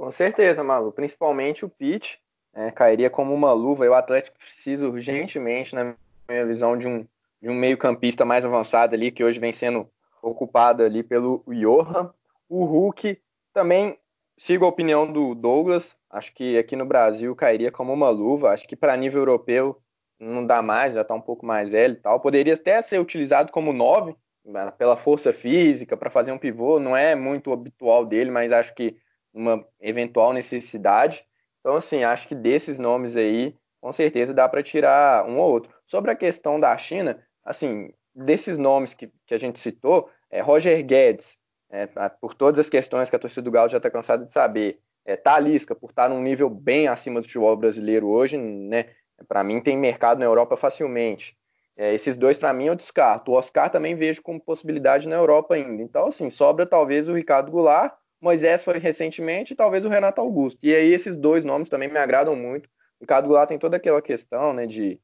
[0.00, 0.92] Com certeza, Malu.
[0.92, 2.18] Principalmente o Pete
[2.54, 3.84] é, cairia como uma luva.
[3.84, 5.94] E o Atlético precisa urgentemente, na
[6.26, 7.06] minha visão, de um,
[7.42, 9.86] de um meio-campista mais avançado ali, que hoje vem sendo
[10.22, 12.14] ocupado ali pelo Johan.
[12.48, 13.20] O Hulk
[13.52, 13.98] também
[14.38, 15.94] sigo a opinião do Douglas.
[16.08, 18.52] Acho que aqui no Brasil cairia como uma luva.
[18.52, 19.82] Acho que para nível europeu
[20.18, 22.20] não dá mais, já está um pouco mais velho e tal.
[22.20, 26.80] Poderia até ser utilizado como nove né, pela força física para fazer um pivô.
[26.80, 28.96] Não é muito habitual dele, mas acho que
[29.32, 31.24] uma eventual necessidade.
[31.60, 35.72] Então, assim, acho que desses nomes aí, com certeza dá para tirar um ou outro.
[35.86, 40.84] Sobre a questão da China, assim, desses nomes que, que a gente citou, é Roger
[40.84, 41.38] Guedes,
[41.70, 41.86] é,
[42.20, 45.16] por todas as questões que a torcida do Galo já está cansada de saber, é,
[45.16, 48.86] Talisca, por estar tá num nível bem acima do futebol brasileiro hoje, né?
[49.28, 51.36] Para mim tem mercado na Europa facilmente.
[51.76, 53.30] É, esses dois, para mim, eu descarto.
[53.30, 55.82] O Oscar também vejo como possibilidade na Europa ainda.
[55.82, 60.58] Então, assim, sobra talvez o Ricardo Goulart, Moisés foi recentemente e talvez o Renato Augusto.
[60.62, 62.66] E aí esses dois nomes também me agradam muito.
[62.66, 65.00] O Ricardo Goulart tem toda aquela questão, né, de,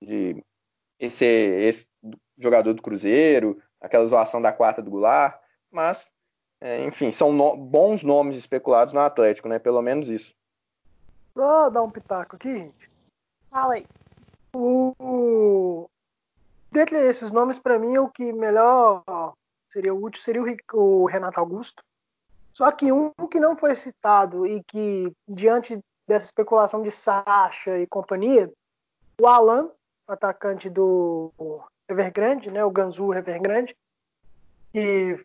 [0.00, 0.42] de
[0.98, 1.86] esse, esse
[2.38, 6.06] jogador do Cruzeiro, aquela zoação da quarta do Goulart, mas,
[6.60, 10.32] é, enfim, são no, bons nomes especulados no Atlético, né, pelo menos isso.
[11.34, 12.90] Só dar um pitaco aqui, gente.
[13.50, 13.86] Fala aí.
[14.54, 15.88] O,
[16.70, 19.02] dentre esses nomes, para mim, o que melhor
[19.70, 21.82] seria útil seria o, o Renato Augusto.
[22.52, 27.86] Só que um que não foi citado e que, diante dessa especulação de Sacha e
[27.86, 28.52] companhia,
[29.20, 29.70] o Alan,
[30.06, 31.32] atacante do
[31.88, 33.74] Evergrande, né, o Ganzu Evergrande,
[34.72, 35.18] que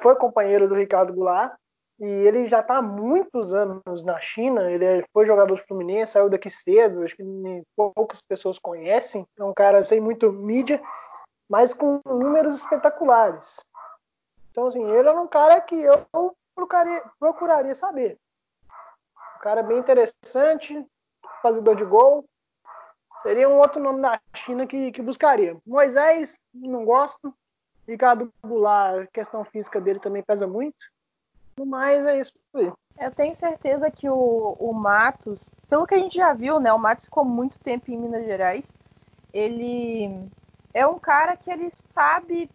[0.00, 1.54] foi companheiro do Ricardo Goulart,
[2.00, 6.12] e ele já está há muitos anos na China, ele é, foi jogador do Fluminense,
[6.12, 7.22] saiu daqui cedo, acho que
[7.76, 10.82] poucas pessoas conhecem, é um cara sem muito mídia,
[11.48, 13.60] mas com números espetaculares.
[14.50, 16.04] Então, assim, ele é um cara que eu
[16.54, 18.18] procuraria, procuraria saber.
[19.36, 20.86] Um cara bem interessante,
[21.40, 22.24] fazedor de gol.
[23.22, 25.56] Seria um outro nome da China que, que buscaria.
[25.66, 27.34] Moisés, não gosto.
[27.86, 30.76] Ricardo Goulart, a questão física dele também pesa muito.
[31.64, 32.32] Mais, é isso.
[32.98, 36.72] Eu tenho certeza que o, o Matos, pelo que a gente já viu, né?
[36.72, 38.72] O Matos ficou muito tempo em Minas Gerais.
[39.32, 40.28] Ele
[40.72, 42.50] é um cara que ele sabe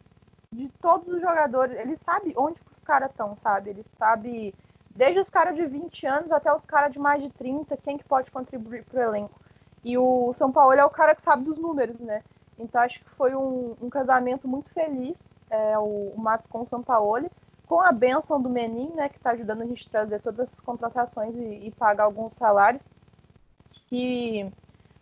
[0.52, 3.72] de todos os jogadores, ele sabe onde caras estão, sabe?
[3.72, 4.56] Ele sabe
[4.96, 8.06] desde os caras de 20 anos até os caras de mais de 30, quem que
[8.06, 9.40] pode contribuir pro elenco.
[9.84, 12.24] E o São Paulo é o cara que sabe dos números, né?
[12.58, 15.18] Então acho que foi um, um casamento muito feliz,
[15.50, 17.30] é, o, o Matos com o São Paulo,
[17.68, 20.62] com a benção do Menin, né, que está ajudando a gente a trazer todas essas
[20.62, 22.84] contratações e, e pagar alguns salários.
[23.90, 24.52] Que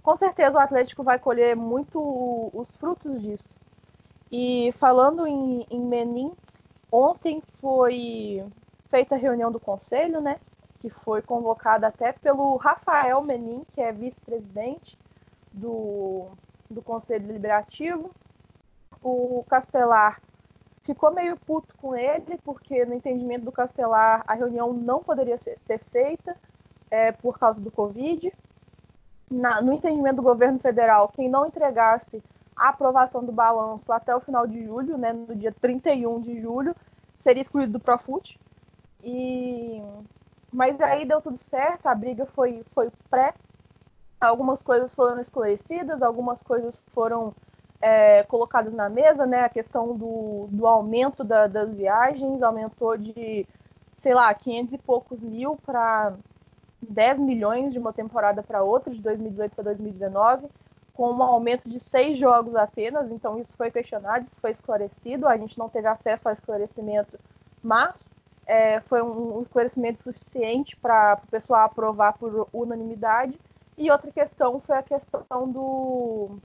[0.04, 2.00] com certeza o Atlético vai colher muito
[2.54, 3.56] os frutos disso.
[4.32, 6.32] E falando em, em Menin,
[6.92, 8.46] ontem foi
[8.90, 10.40] feita a reunião do conselho, né?
[10.80, 14.98] Que foi convocada até pelo Rafael Menin, que é vice-presidente
[15.52, 16.28] do,
[16.70, 18.12] do Conselho Deliberativo.
[19.02, 20.22] O Castelar
[20.84, 25.58] ficou meio puto com ele, porque no entendimento do Castelar a reunião não poderia ser,
[25.66, 26.36] ser feita
[26.92, 28.32] é, por causa do Covid.
[29.30, 32.24] Na, no entendimento do governo federal, quem não entregasse
[32.56, 36.76] a aprovação do balanço até o final de julho, né, no dia 31 de julho,
[37.20, 38.40] seria excluído do Profut.
[39.04, 39.82] E
[40.52, 43.34] mas aí deu tudo certo, a briga foi foi pré.
[44.22, 47.34] Algumas coisas foram esclarecidas, algumas coisas foram
[47.82, 49.42] é, colocadas na mesa, né?
[49.44, 53.46] A questão do, do aumento da, das viagens aumentou de,
[53.98, 56.14] sei lá, 500 e poucos mil para
[56.82, 60.48] 10 milhões de uma temporada para outra, de 2018 para 2019
[60.96, 65.38] com um aumento de seis jogos apenas, então isso foi questionado, isso foi esclarecido, a
[65.38, 67.20] gente não teve acesso ao esclarecimento,
[67.62, 68.10] mas
[68.46, 73.38] é, foi um, esclarecimento suficiente para o pessoal aprovar por unanimidade.
[73.78, 76.38] E outra questão foi a questão do,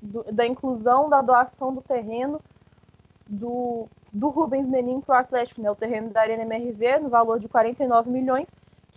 [0.00, 2.40] do da inclusão da doação do terreno
[3.28, 7.38] do, do Rubens Menin para o Atlético, né, o terreno da Arena MRV, no valor
[7.38, 8.48] de 49 milhões,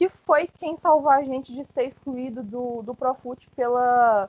[0.01, 4.27] que foi quem salvou a gente de ser excluído do, do Profut pela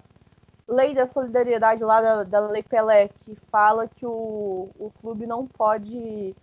[0.69, 5.47] lei da solidariedade lá da, da Lei Pelé, que fala que o, o clube não
[5.47, 6.37] pode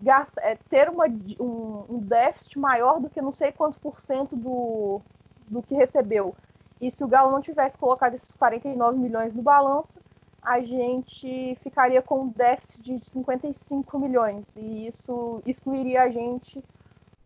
[0.00, 1.04] gastar, é, ter uma,
[1.38, 5.00] um, um, déficit maior do que não sei quantos por cento do,
[5.46, 6.34] do que recebeu.
[6.80, 10.00] E se o Galo não tivesse colocado esses 49 milhões no balanço,
[10.42, 14.56] a gente ficaria com um déficit de 55 milhões.
[14.56, 16.64] E isso excluiria a gente,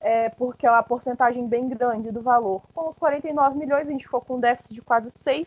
[0.02, 2.60] é, porque é uma porcentagem bem grande do valor.
[2.74, 5.46] Com os 49 milhões, a gente ficou com um déficit de quase 6,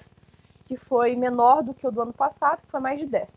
[0.65, 3.27] que foi menor do que o do ano passado, que foi mais de 10.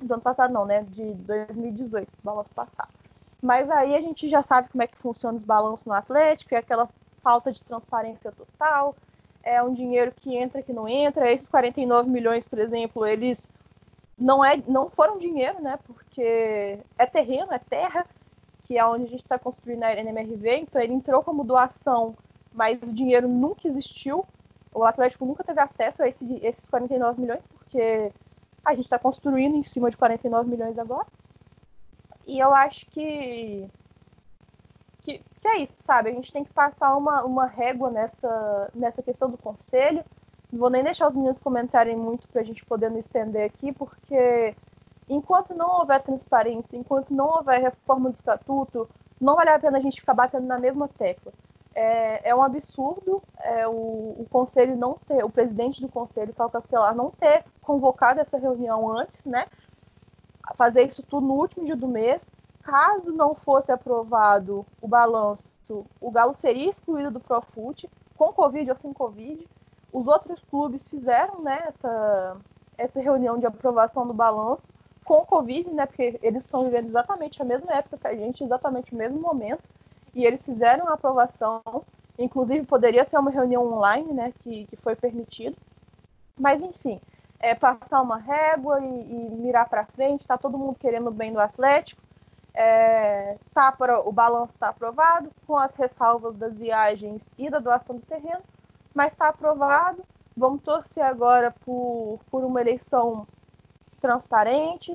[0.00, 0.82] Do ano passado não, né?
[0.88, 2.92] De 2018, balanço passado.
[3.40, 6.58] Mas aí a gente já sabe como é que funciona os balanços no Atlético, é
[6.58, 6.88] aquela
[7.22, 8.96] falta de transparência total,
[9.42, 11.30] é um dinheiro que entra que não entra.
[11.30, 13.48] Esses 49 milhões, por exemplo, eles
[14.18, 15.78] não, é, não foram dinheiro, né?
[15.86, 18.04] Porque é terreno, é terra,
[18.64, 20.56] que é onde a gente está construindo a NMRV.
[20.58, 22.16] Então ele entrou como doação,
[22.52, 24.24] mas o dinheiro nunca existiu.
[24.74, 28.10] O Atlético nunca teve acesso a esse, esses 49 milhões, porque
[28.64, 31.06] a gente está construindo em cima de 49 milhões agora.
[32.26, 33.70] E eu acho que
[35.04, 36.08] que, que, é isso, sabe?
[36.08, 40.02] A gente tem que passar uma, uma régua nessa, nessa questão do conselho.
[40.50, 43.70] Não vou nem deixar os meninos comentarem muito para a gente poder nos estender aqui,
[43.70, 44.54] porque
[45.08, 48.88] enquanto não houver transparência, enquanto não houver reforma do estatuto,
[49.20, 51.32] não vale a pena a gente ficar batendo na mesma tecla.
[51.74, 56.52] É, é um absurdo é, o, o, conselho não ter, o presidente do conselho, Paulo
[56.52, 59.46] Castelar, não ter convocado essa reunião antes, né?
[60.56, 62.24] Fazer isso tudo no último dia do mês
[62.62, 65.46] caso não fosse aprovado o balanço,
[66.00, 69.48] o Galo seria excluído do Profut, com Covid ou sem Covid.
[69.92, 72.36] Os outros clubes fizeram né, essa,
[72.76, 74.64] essa reunião de aprovação do balanço
[75.04, 78.92] com Covid, né, porque eles estão vivendo exatamente a mesma época que a gente, exatamente
[78.92, 79.62] o mesmo momento,
[80.14, 81.62] e eles fizeram a aprovação.
[82.18, 85.56] Inclusive, poderia ser uma reunião online, né, que, que foi permitido.
[86.38, 87.00] Mas, enfim,
[87.38, 91.32] é passar uma régua e, e mirar para frente, está todo mundo querendo o bem
[91.32, 92.00] do Atlético.
[92.56, 97.96] É, tá para, o balanço está aprovado, com as ressalvas das viagens e da doação
[97.96, 98.42] do terreno,
[98.94, 100.02] mas está aprovado.
[100.36, 103.26] Vamos torcer agora por, por uma eleição
[104.04, 104.94] transparente,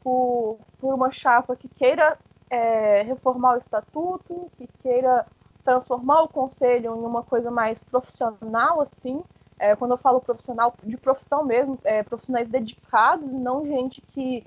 [0.00, 2.16] por, por uma chapa que queira
[2.48, 5.26] é, reformar o estatuto, que queira
[5.64, 9.24] transformar o conselho em uma coisa mais profissional, assim.
[9.58, 14.46] É, quando eu falo profissional, de profissão mesmo, é, profissionais dedicados, não gente que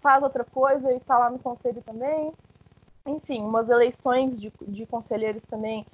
[0.00, 2.32] faz outra coisa e está lá no conselho também.
[3.04, 5.84] Enfim, umas eleições de, de conselheiros também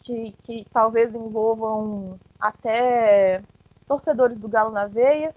[0.00, 3.42] que, que talvez envolvam até
[3.86, 5.32] torcedores do Galo na veia.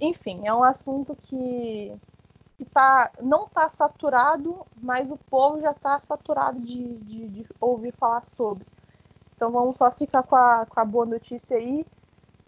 [0.00, 1.92] Enfim, é um assunto que,
[2.56, 7.92] que tá, não está saturado, mas o povo já está saturado de, de, de, ouvir
[7.92, 8.64] falar sobre.
[9.34, 11.84] Então vamos só ficar com a, com a boa notícia aí,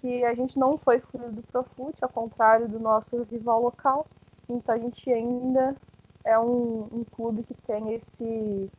[0.00, 4.06] que a gente não foi excluído do Profut, ao contrário do nosso rival local.
[4.48, 5.76] Então a gente ainda
[6.24, 8.70] é um, um clube que tem esse,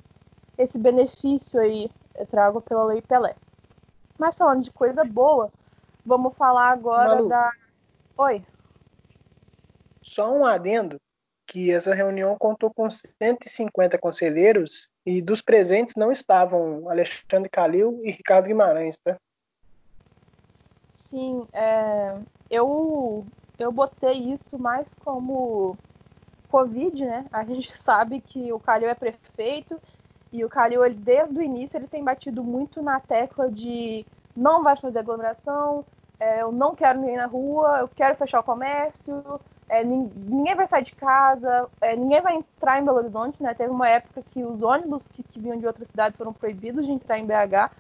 [0.58, 1.92] esse benefício aí
[2.30, 3.36] trago pela Lei Pelé.
[4.18, 5.52] Mas falando de coisa boa,
[6.06, 7.52] vamos falar agora Malu, da.
[8.18, 8.46] Oi.
[10.12, 11.00] Só um adendo
[11.48, 18.12] que essa reunião contou com 150 conselheiros e dos presentes não estavam Alexandre Calil e
[18.12, 19.18] Ricardo Guimarães, tá?
[20.94, 22.18] Sim, é,
[22.50, 23.26] eu
[23.58, 25.78] eu botei isso mais como
[26.50, 27.26] Covid, né?
[27.32, 29.80] A gente sabe que o Calil é prefeito
[30.32, 34.62] e o Calil, ele, desde o início, ele tem batido muito na tecla de não
[34.62, 35.86] vai fazer aglomeração,
[36.20, 39.40] é, eu não quero ninguém na rua, eu quero fechar o comércio,
[39.72, 43.54] é, ninguém vai sair de casa, é, ninguém vai entrar em Belo Horizonte, né?
[43.54, 46.92] Teve uma época que os ônibus que, que vinham de outras cidades foram proibidos de
[46.92, 47.72] entrar em BH.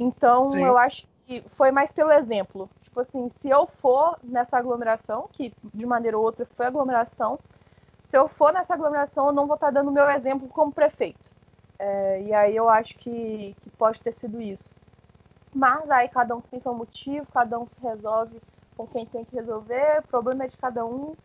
[0.00, 0.64] Então, Sim.
[0.64, 5.52] eu acho que foi mais pelo exemplo tipo assim, se eu for nessa aglomeração, que
[5.72, 7.38] de maneira ou outra foi aglomeração,
[8.08, 11.18] se eu for nessa aglomeração, eu não vou estar dando o meu exemplo como prefeito.
[11.78, 14.70] É, e aí eu acho que, que pode ter sido isso.
[15.54, 18.40] Mas aí cada um tem seu motivo, cada um se resolve
[18.78, 21.16] com quem tem que resolver, o problema é de cada um,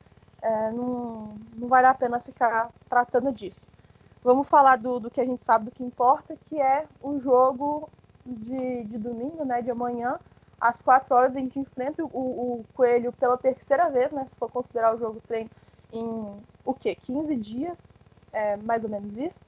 [0.42, 3.72] é, não, não vale a pena ficar tratando disso.
[4.24, 7.88] Vamos falar do, do que a gente sabe do que importa, que é o jogo
[8.26, 10.20] de, de domingo, né, de amanhã,
[10.60, 14.26] às 4 horas a gente enfrenta o, o Coelho pela terceira vez, né?
[14.30, 15.50] Se for considerar o jogo treino
[15.92, 16.96] em o quê?
[16.96, 17.78] 15 dias,
[18.32, 19.42] é, mais ou menos isso.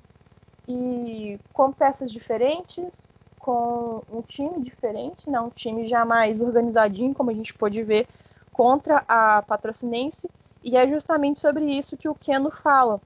[0.68, 3.15] E com peças diferentes,
[3.46, 5.40] com um time diferente, né?
[5.40, 8.08] um time já mais organizadinho, como a gente pôde ver,
[8.52, 10.28] contra a Patrocinense.
[10.64, 13.00] E é justamente sobre isso que o Keno fala.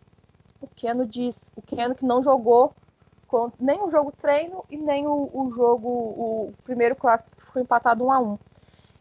[0.62, 2.74] O Keno diz, o Keno que não jogou
[3.60, 8.12] nem o jogo treino e nem o, o jogo, o primeiro clássico ficou empatado 1
[8.12, 8.38] a 1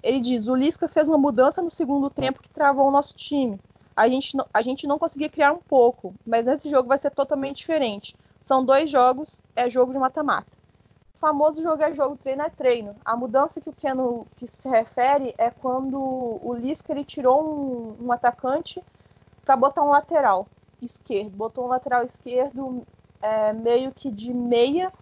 [0.03, 3.61] Ele diz: o Lisca fez uma mudança no segundo tempo que travou o nosso time.
[3.95, 7.59] A gente, a gente não conseguia criar um pouco, mas nesse jogo vai ser totalmente
[7.59, 8.17] diferente.
[8.45, 10.58] São dois jogos, é jogo de mata-mata.
[11.19, 12.97] Famoso jogo é jogo, treino é treino.
[13.05, 18.07] A mudança que o Keno que se refere é quando o Lisca ele tirou um,
[18.07, 18.83] um atacante
[19.45, 20.47] para botar um lateral
[20.81, 21.31] esquerdo.
[21.31, 22.87] Botou um lateral esquerdo
[23.21, 24.93] é, meio que de meia,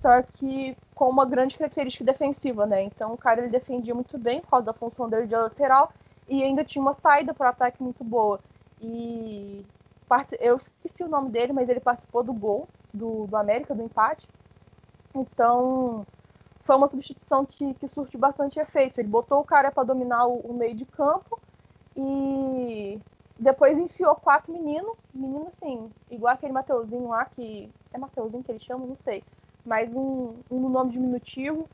[0.00, 2.82] só que com uma grande característica defensiva, né?
[2.82, 5.92] Então o cara ele defendia muito bem por causa da função dele de lateral
[6.28, 8.40] e ainda tinha uma saída para o ataque muito boa.
[8.80, 9.64] E
[10.40, 14.28] eu esqueci o nome dele, mas ele participou do gol do, do América, do empate.
[15.14, 16.06] Então
[16.64, 19.00] foi uma substituição que, que surtiu bastante efeito.
[19.00, 21.40] Ele botou o cara para dominar o, o meio de campo
[21.96, 23.00] e
[23.38, 27.70] depois enfiou quatro meninos, menino assim, igual aquele Mateuzinho lá, que.
[27.92, 28.86] É Mateuzinho que ele chama?
[28.86, 29.24] Não sei.
[29.64, 31.68] Mas um, um nome diminutivo,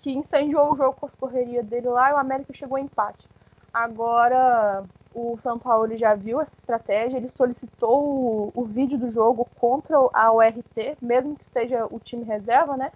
[0.00, 3.28] que incendiou o jogo com as correrias dele lá e o América chegou a empate.
[3.72, 4.84] Agora
[5.14, 9.96] o São Paulo já viu essa estratégia, ele solicitou o, o vídeo do jogo contra
[10.12, 12.92] a URT, mesmo que esteja o time reserva, né?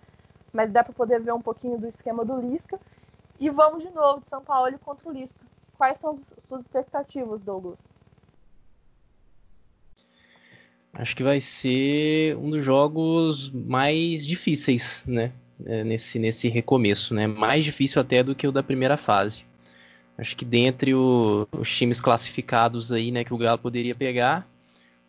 [0.53, 2.79] Mas dá para poder ver um pouquinho do esquema do Lisca.
[3.41, 5.41] E vamos de novo de São Paulo contra o Lisca.
[5.77, 7.81] Quais são as suas expectativas, Douglas?
[10.93, 15.33] Acho que vai ser um dos jogos mais difíceis, né?
[15.65, 17.27] É, nesse, nesse recomeço, né?
[17.27, 19.47] Mais difícil até do que o da primeira fase.
[20.17, 24.47] Acho que dentre o, os times classificados aí, né, que o Galo poderia pegar,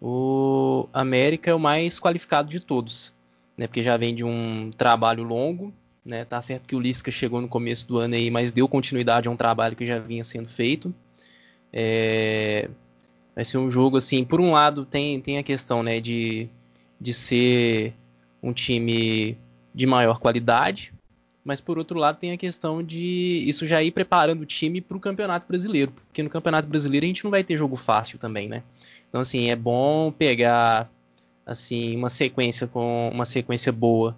[0.01, 3.13] o América é o mais qualificado de todos,
[3.57, 3.67] né?
[3.67, 5.73] Porque já vem de um trabalho longo,
[6.05, 6.25] né?
[6.25, 9.31] Tá certo que o Lisca chegou no começo do ano aí, mas deu continuidade a
[9.31, 10.93] um trabalho que já vinha sendo feito.
[11.71, 12.69] É,
[13.35, 16.49] vai ser um jogo assim, por um lado tem, tem a questão né, de,
[16.99, 17.93] de ser
[18.41, 19.37] um time
[19.73, 20.93] de maior qualidade,
[21.43, 24.97] mas por outro lado tem a questão de isso já ir preparando o time para
[24.97, 28.47] o Campeonato Brasileiro, porque no Campeonato Brasileiro a gente não vai ter jogo fácil também,
[28.47, 28.63] né?
[29.09, 30.89] Então assim, é bom pegar
[31.45, 34.15] assim uma sequência com uma sequência boa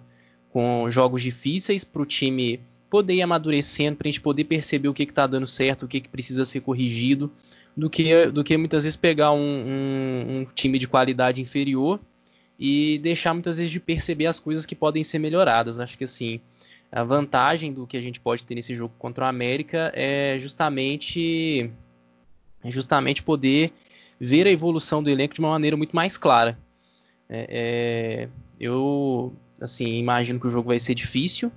[0.56, 4.94] com jogos difíceis para o time poder ir amadurecendo, para a gente poder perceber o
[4.94, 7.30] que está dando certo, o que, que precisa ser corrigido,
[7.76, 12.00] do que, do que muitas vezes pegar um, um, um, time de qualidade inferior
[12.58, 15.78] e deixar muitas vezes de perceber as coisas que podem ser melhoradas.
[15.78, 16.40] Acho que assim
[16.90, 21.70] a vantagem do que a gente pode ter nesse jogo contra o América é justamente
[22.62, 23.72] é justamente poder
[24.18, 26.58] ver a evolução do elenco de uma maneira muito mais clara.
[27.28, 28.28] É, é,
[28.58, 31.50] eu assim imagino que o jogo vai ser difícil,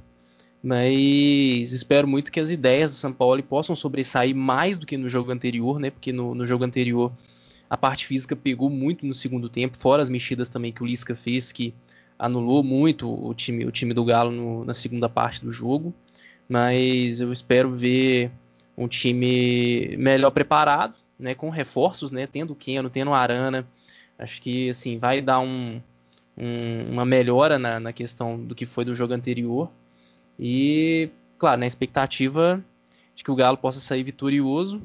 [0.61, 5.07] mas espero muito que as ideias do São Paulo possam sobressair mais do que no
[5.07, 5.89] jogo anterior, né?
[5.89, 7.13] Porque no, no jogo anterior
[7.69, 11.15] a parte física pegou muito no segundo tempo, fora as mexidas também que o Lisca
[11.15, 11.73] fez, que
[12.20, 15.93] anulou muito o time, o time do Galo no, na segunda parte do jogo.
[16.47, 18.30] Mas eu espero ver
[18.78, 21.34] um time melhor preparado, né?
[21.34, 22.28] Com reforços, né?
[22.28, 23.65] Tendo o Keno, tendo o Arana.
[24.17, 25.82] Acho que assim vai dar um,
[26.38, 29.72] um, uma melhora na, na questão do que foi do jogo anterior.
[30.38, 32.63] E, claro, na expectativa
[33.15, 34.82] de que o Galo possa sair vitorioso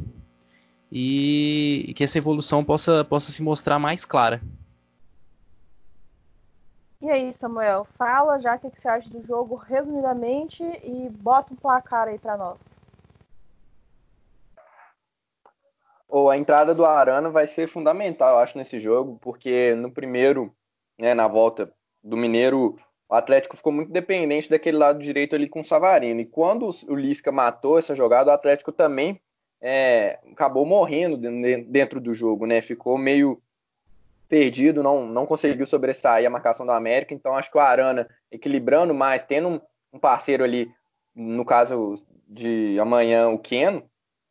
[0.90, 4.40] e, e que essa evolução possa, possa se mostrar mais clara.
[7.04, 11.56] E aí, Samuel, fala já o que você acha do jogo resumidamente e bota um
[11.56, 12.58] placar aí para nós.
[16.08, 20.50] Oh, a entrada do Arana vai ser fundamental, eu acho, nesse jogo, porque no primeiro,
[20.98, 21.70] né, na volta
[22.02, 26.22] do Mineiro, o Atlético ficou muito dependente daquele lado direito ali com o Savarino.
[26.22, 29.20] E quando o Lisca matou essa jogada, o Atlético também
[29.60, 31.18] é, acabou morrendo
[31.68, 32.62] dentro do jogo, né?
[32.62, 33.42] Ficou meio
[34.28, 37.14] perdido, não, não conseguiu sobressair a marcação do América.
[37.14, 39.60] Então acho que o Arana, equilibrando mais, tendo um,
[39.92, 40.70] um parceiro ali,
[41.14, 41.94] no caso
[42.28, 43.82] de amanhã, o Keno,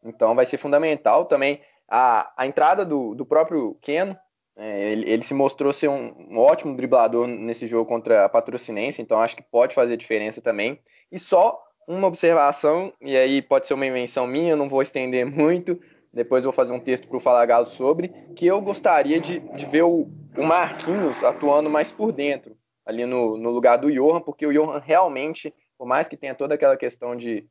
[0.04, 4.18] então vai ser fundamental também a, a entrada do, do próprio Keno
[4.56, 9.02] é, ele, ele, se mostrou ser um, um, ótimo driblador nesse jogo contra a Patrocinense,
[9.02, 10.80] então acho que pode fazer diferença também.
[11.12, 15.26] E só uma observação, e aí pode ser uma invenção minha, eu não vou estender
[15.30, 15.80] muito,
[16.14, 19.66] depois vou fazer um texto para o Fala Galo sobre, que eu gostaria de, de
[19.66, 20.08] ver o,
[20.38, 22.56] o, Marquinhos atuando mais por dentro,
[22.86, 26.54] ali no, no lugar do Johan, porque o Johan realmente, por mais que tenha toda
[26.54, 27.48] aquela questão de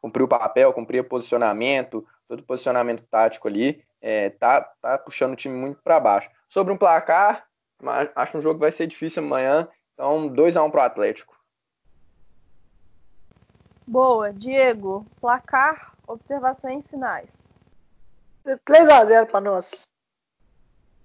[0.00, 5.32] cumprir o papel, cumprir o posicionamento, todo o posicionamento tático ali, é, tá, tá puxando
[5.32, 6.30] o time muito para baixo.
[6.48, 7.46] Sobre um placar,
[8.14, 10.84] acho um jogo que vai ser difícil amanhã, então 2 a 1 um para o
[10.84, 11.38] Atlético.
[13.86, 15.04] Boa, Diego.
[15.20, 17.39] Placar, observações finais.
[18.64, 19.82] 3 a 0 para nós.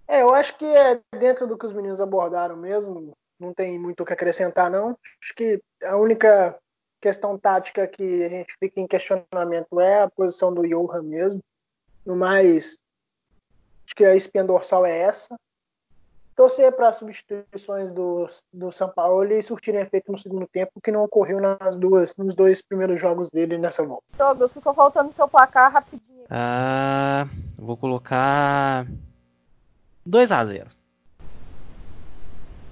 [0.08, 3.14] É, eu acho que é dentro do que os meninos abordaram mesmo.
[3.40, 4.98] Não tem muito o que acrescentar, não.
[5.22, 6.58] Acho que a única
[7.02, 11.42] questão tática que a gente fica em questionamento é a posição do Johan mesmo.
[12.06, 12.78] No mais,
[13.86, 15.36] Acho que a espinha dorsal é essa.
[16.36, 20.92] torcer para as substituições do, do São Paulo e surtirem efeito no segundo tempo, que
[20.92, 24.04] não ocorreu nas duas, nos dois primeiros jogos dele nessa volta.
[24.18, 26.15] Douglas, ficou faltando seu placar rapidinho.
[26.30, 28.88] Ah, vou colocar
[30.06, 30.70] 2 a 0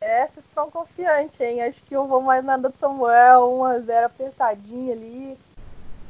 [0.02, 1.62] É, vocês estão confiantes, hein?
[1.62, 5.38] Acho que eu vou mais nada do Samuel, 1x0 apertadinho ali,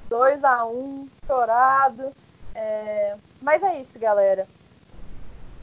[0.10, 2.12] 2x1 chorado.
[2.56, 3.18] É...
[3.42, 4.48] Mas é isso, galera.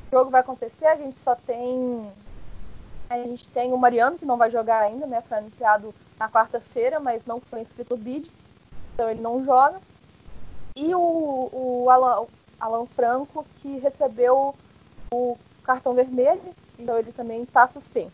[0.09, 2.11] O jogo vai acontecer, a gente só tem.
[3.09, 5.21] A gente tem o Mariano, que não vai jogar ainda, né?
[5.23, 8.31] Foi anunciado na quarta-feira, mas não foi inscrito no bid,
[8.95, 9.81] então ele não joga.
[10.77, 12.27] E o, o Alan,
[12.59, 14.55] Alan Franco, que recebeu
[15.13, 16.41] o cartão vermelho,
[16.79, 18.13] então ele também está suspenso.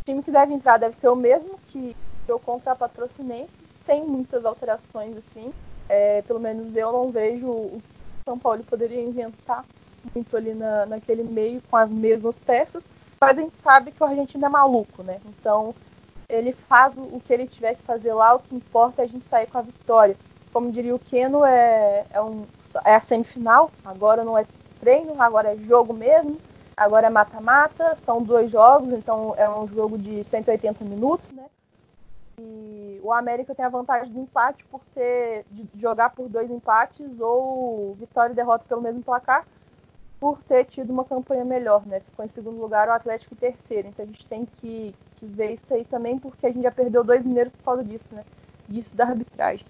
[0.00, 1.94] O time que deve entrar deve ser o mesmo que
[2.26, 3.50] eu contra a Patrocinense,
[3.84, 5.52] sem muitas alterações assim.
[5.88, 7.82] É, pelo menos eu não vejo o
[8.24, 9.64] São Paulo poderia inventar
[10.14, 12.82] muito ali na, naquele meio com as mesmas peças,
[13.20, 15.20] mas a gente sabe que o argentino é maluco, né?
[15.24, 15.74] Então
[16.28, 19.28] ele faz o que ele tiver que fazer lá, o que importa é a gente
[19.28, 20.16] sair com a vitória.
[20.52, 22.44] Como diria o Keno, é, é, um,
[22.84, 24.44] é a semifinal, agora não é
[24.80, 26.40] treino, agora é jogo mesmo,
[26.76, 31.44] agora é mata-mata, são dois jogos, então é um jogo de 180 minutos, né?
[32.40, 37.20] E o América tem a vantagem do empate por ter de jogar por dois empates
[37.20, 39.46] ou vitória e derrota pelo mesmo placar
[40.20, 42.00] por ter tido uma campanha melhor, né?
[42.00, 43.88] Ficou em segundo lugar o Atlético em terceiro.
[43.88, 47.02] Então a gente tem que, que ver isso aí também, porque a gente já perdeu
[47.02, 48.22] dois mineiros por causa disso, né?
[48.68, 49.66] Disso da arbitragem.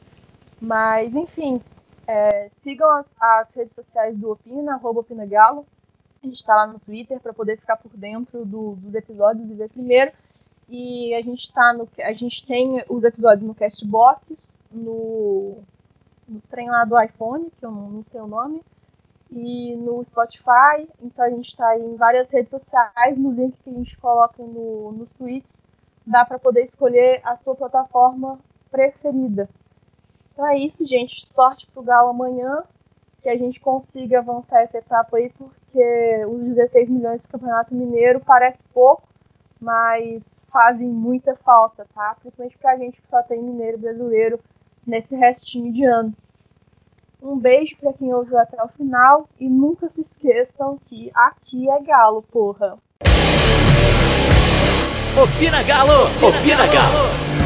[0.60, 1.60] Mas, enfim,
[2.06, 5.04] é, sigam as, as, redes sociais do Opina, arroba.
[5.10, 9.54] A gente está lá no Twitter para poder ficar por dentro do, dos episódios e
[9.54, 10.12] ver primeiro.
[10.68, 11.88] E a gente tá no.
[11.98, 15.56] A gente tem os episódios no Castbox, no,
[16.28, 18.62] no trem lá do iPhone, que eu não, não sei o nome
[19.30, 20.88] e no Spotify.
[21.00, 24.92] Então a gente está em várias redes sociais, no link que a gente coloca no,
[24.92, 25.64] nos tweets,
[26.06, 28.38] dá para poder escolher a sua plataforma
[28.70, 29.48] preferida.
[30.40, 31.28] Então é isso, gente.
[31.34, 32.62] Sorte pro Galo amanhã,
[33.22, 38.20] que a gente consiga avançar essa etapa aí, porque os 16 milhões do Campeonato Mineiro
[38.20, 39.02] parece pouco,
[39.60, 42.16] mas fazem muita falta, tá?
[42.18, 44.40] Principalmente pra gente que só tem mineiro brasileiro
[44.86, 46.14] nesse restinho de ano.
[47.22, 51.82] Um beijo para quem ouviu até o final e nunca se esqueçam que aqui é
[51.82, 52.78] Galo, porra.
[55.22, 56.04] Opina Galo!
[56.26, 57.39] Opina Galo!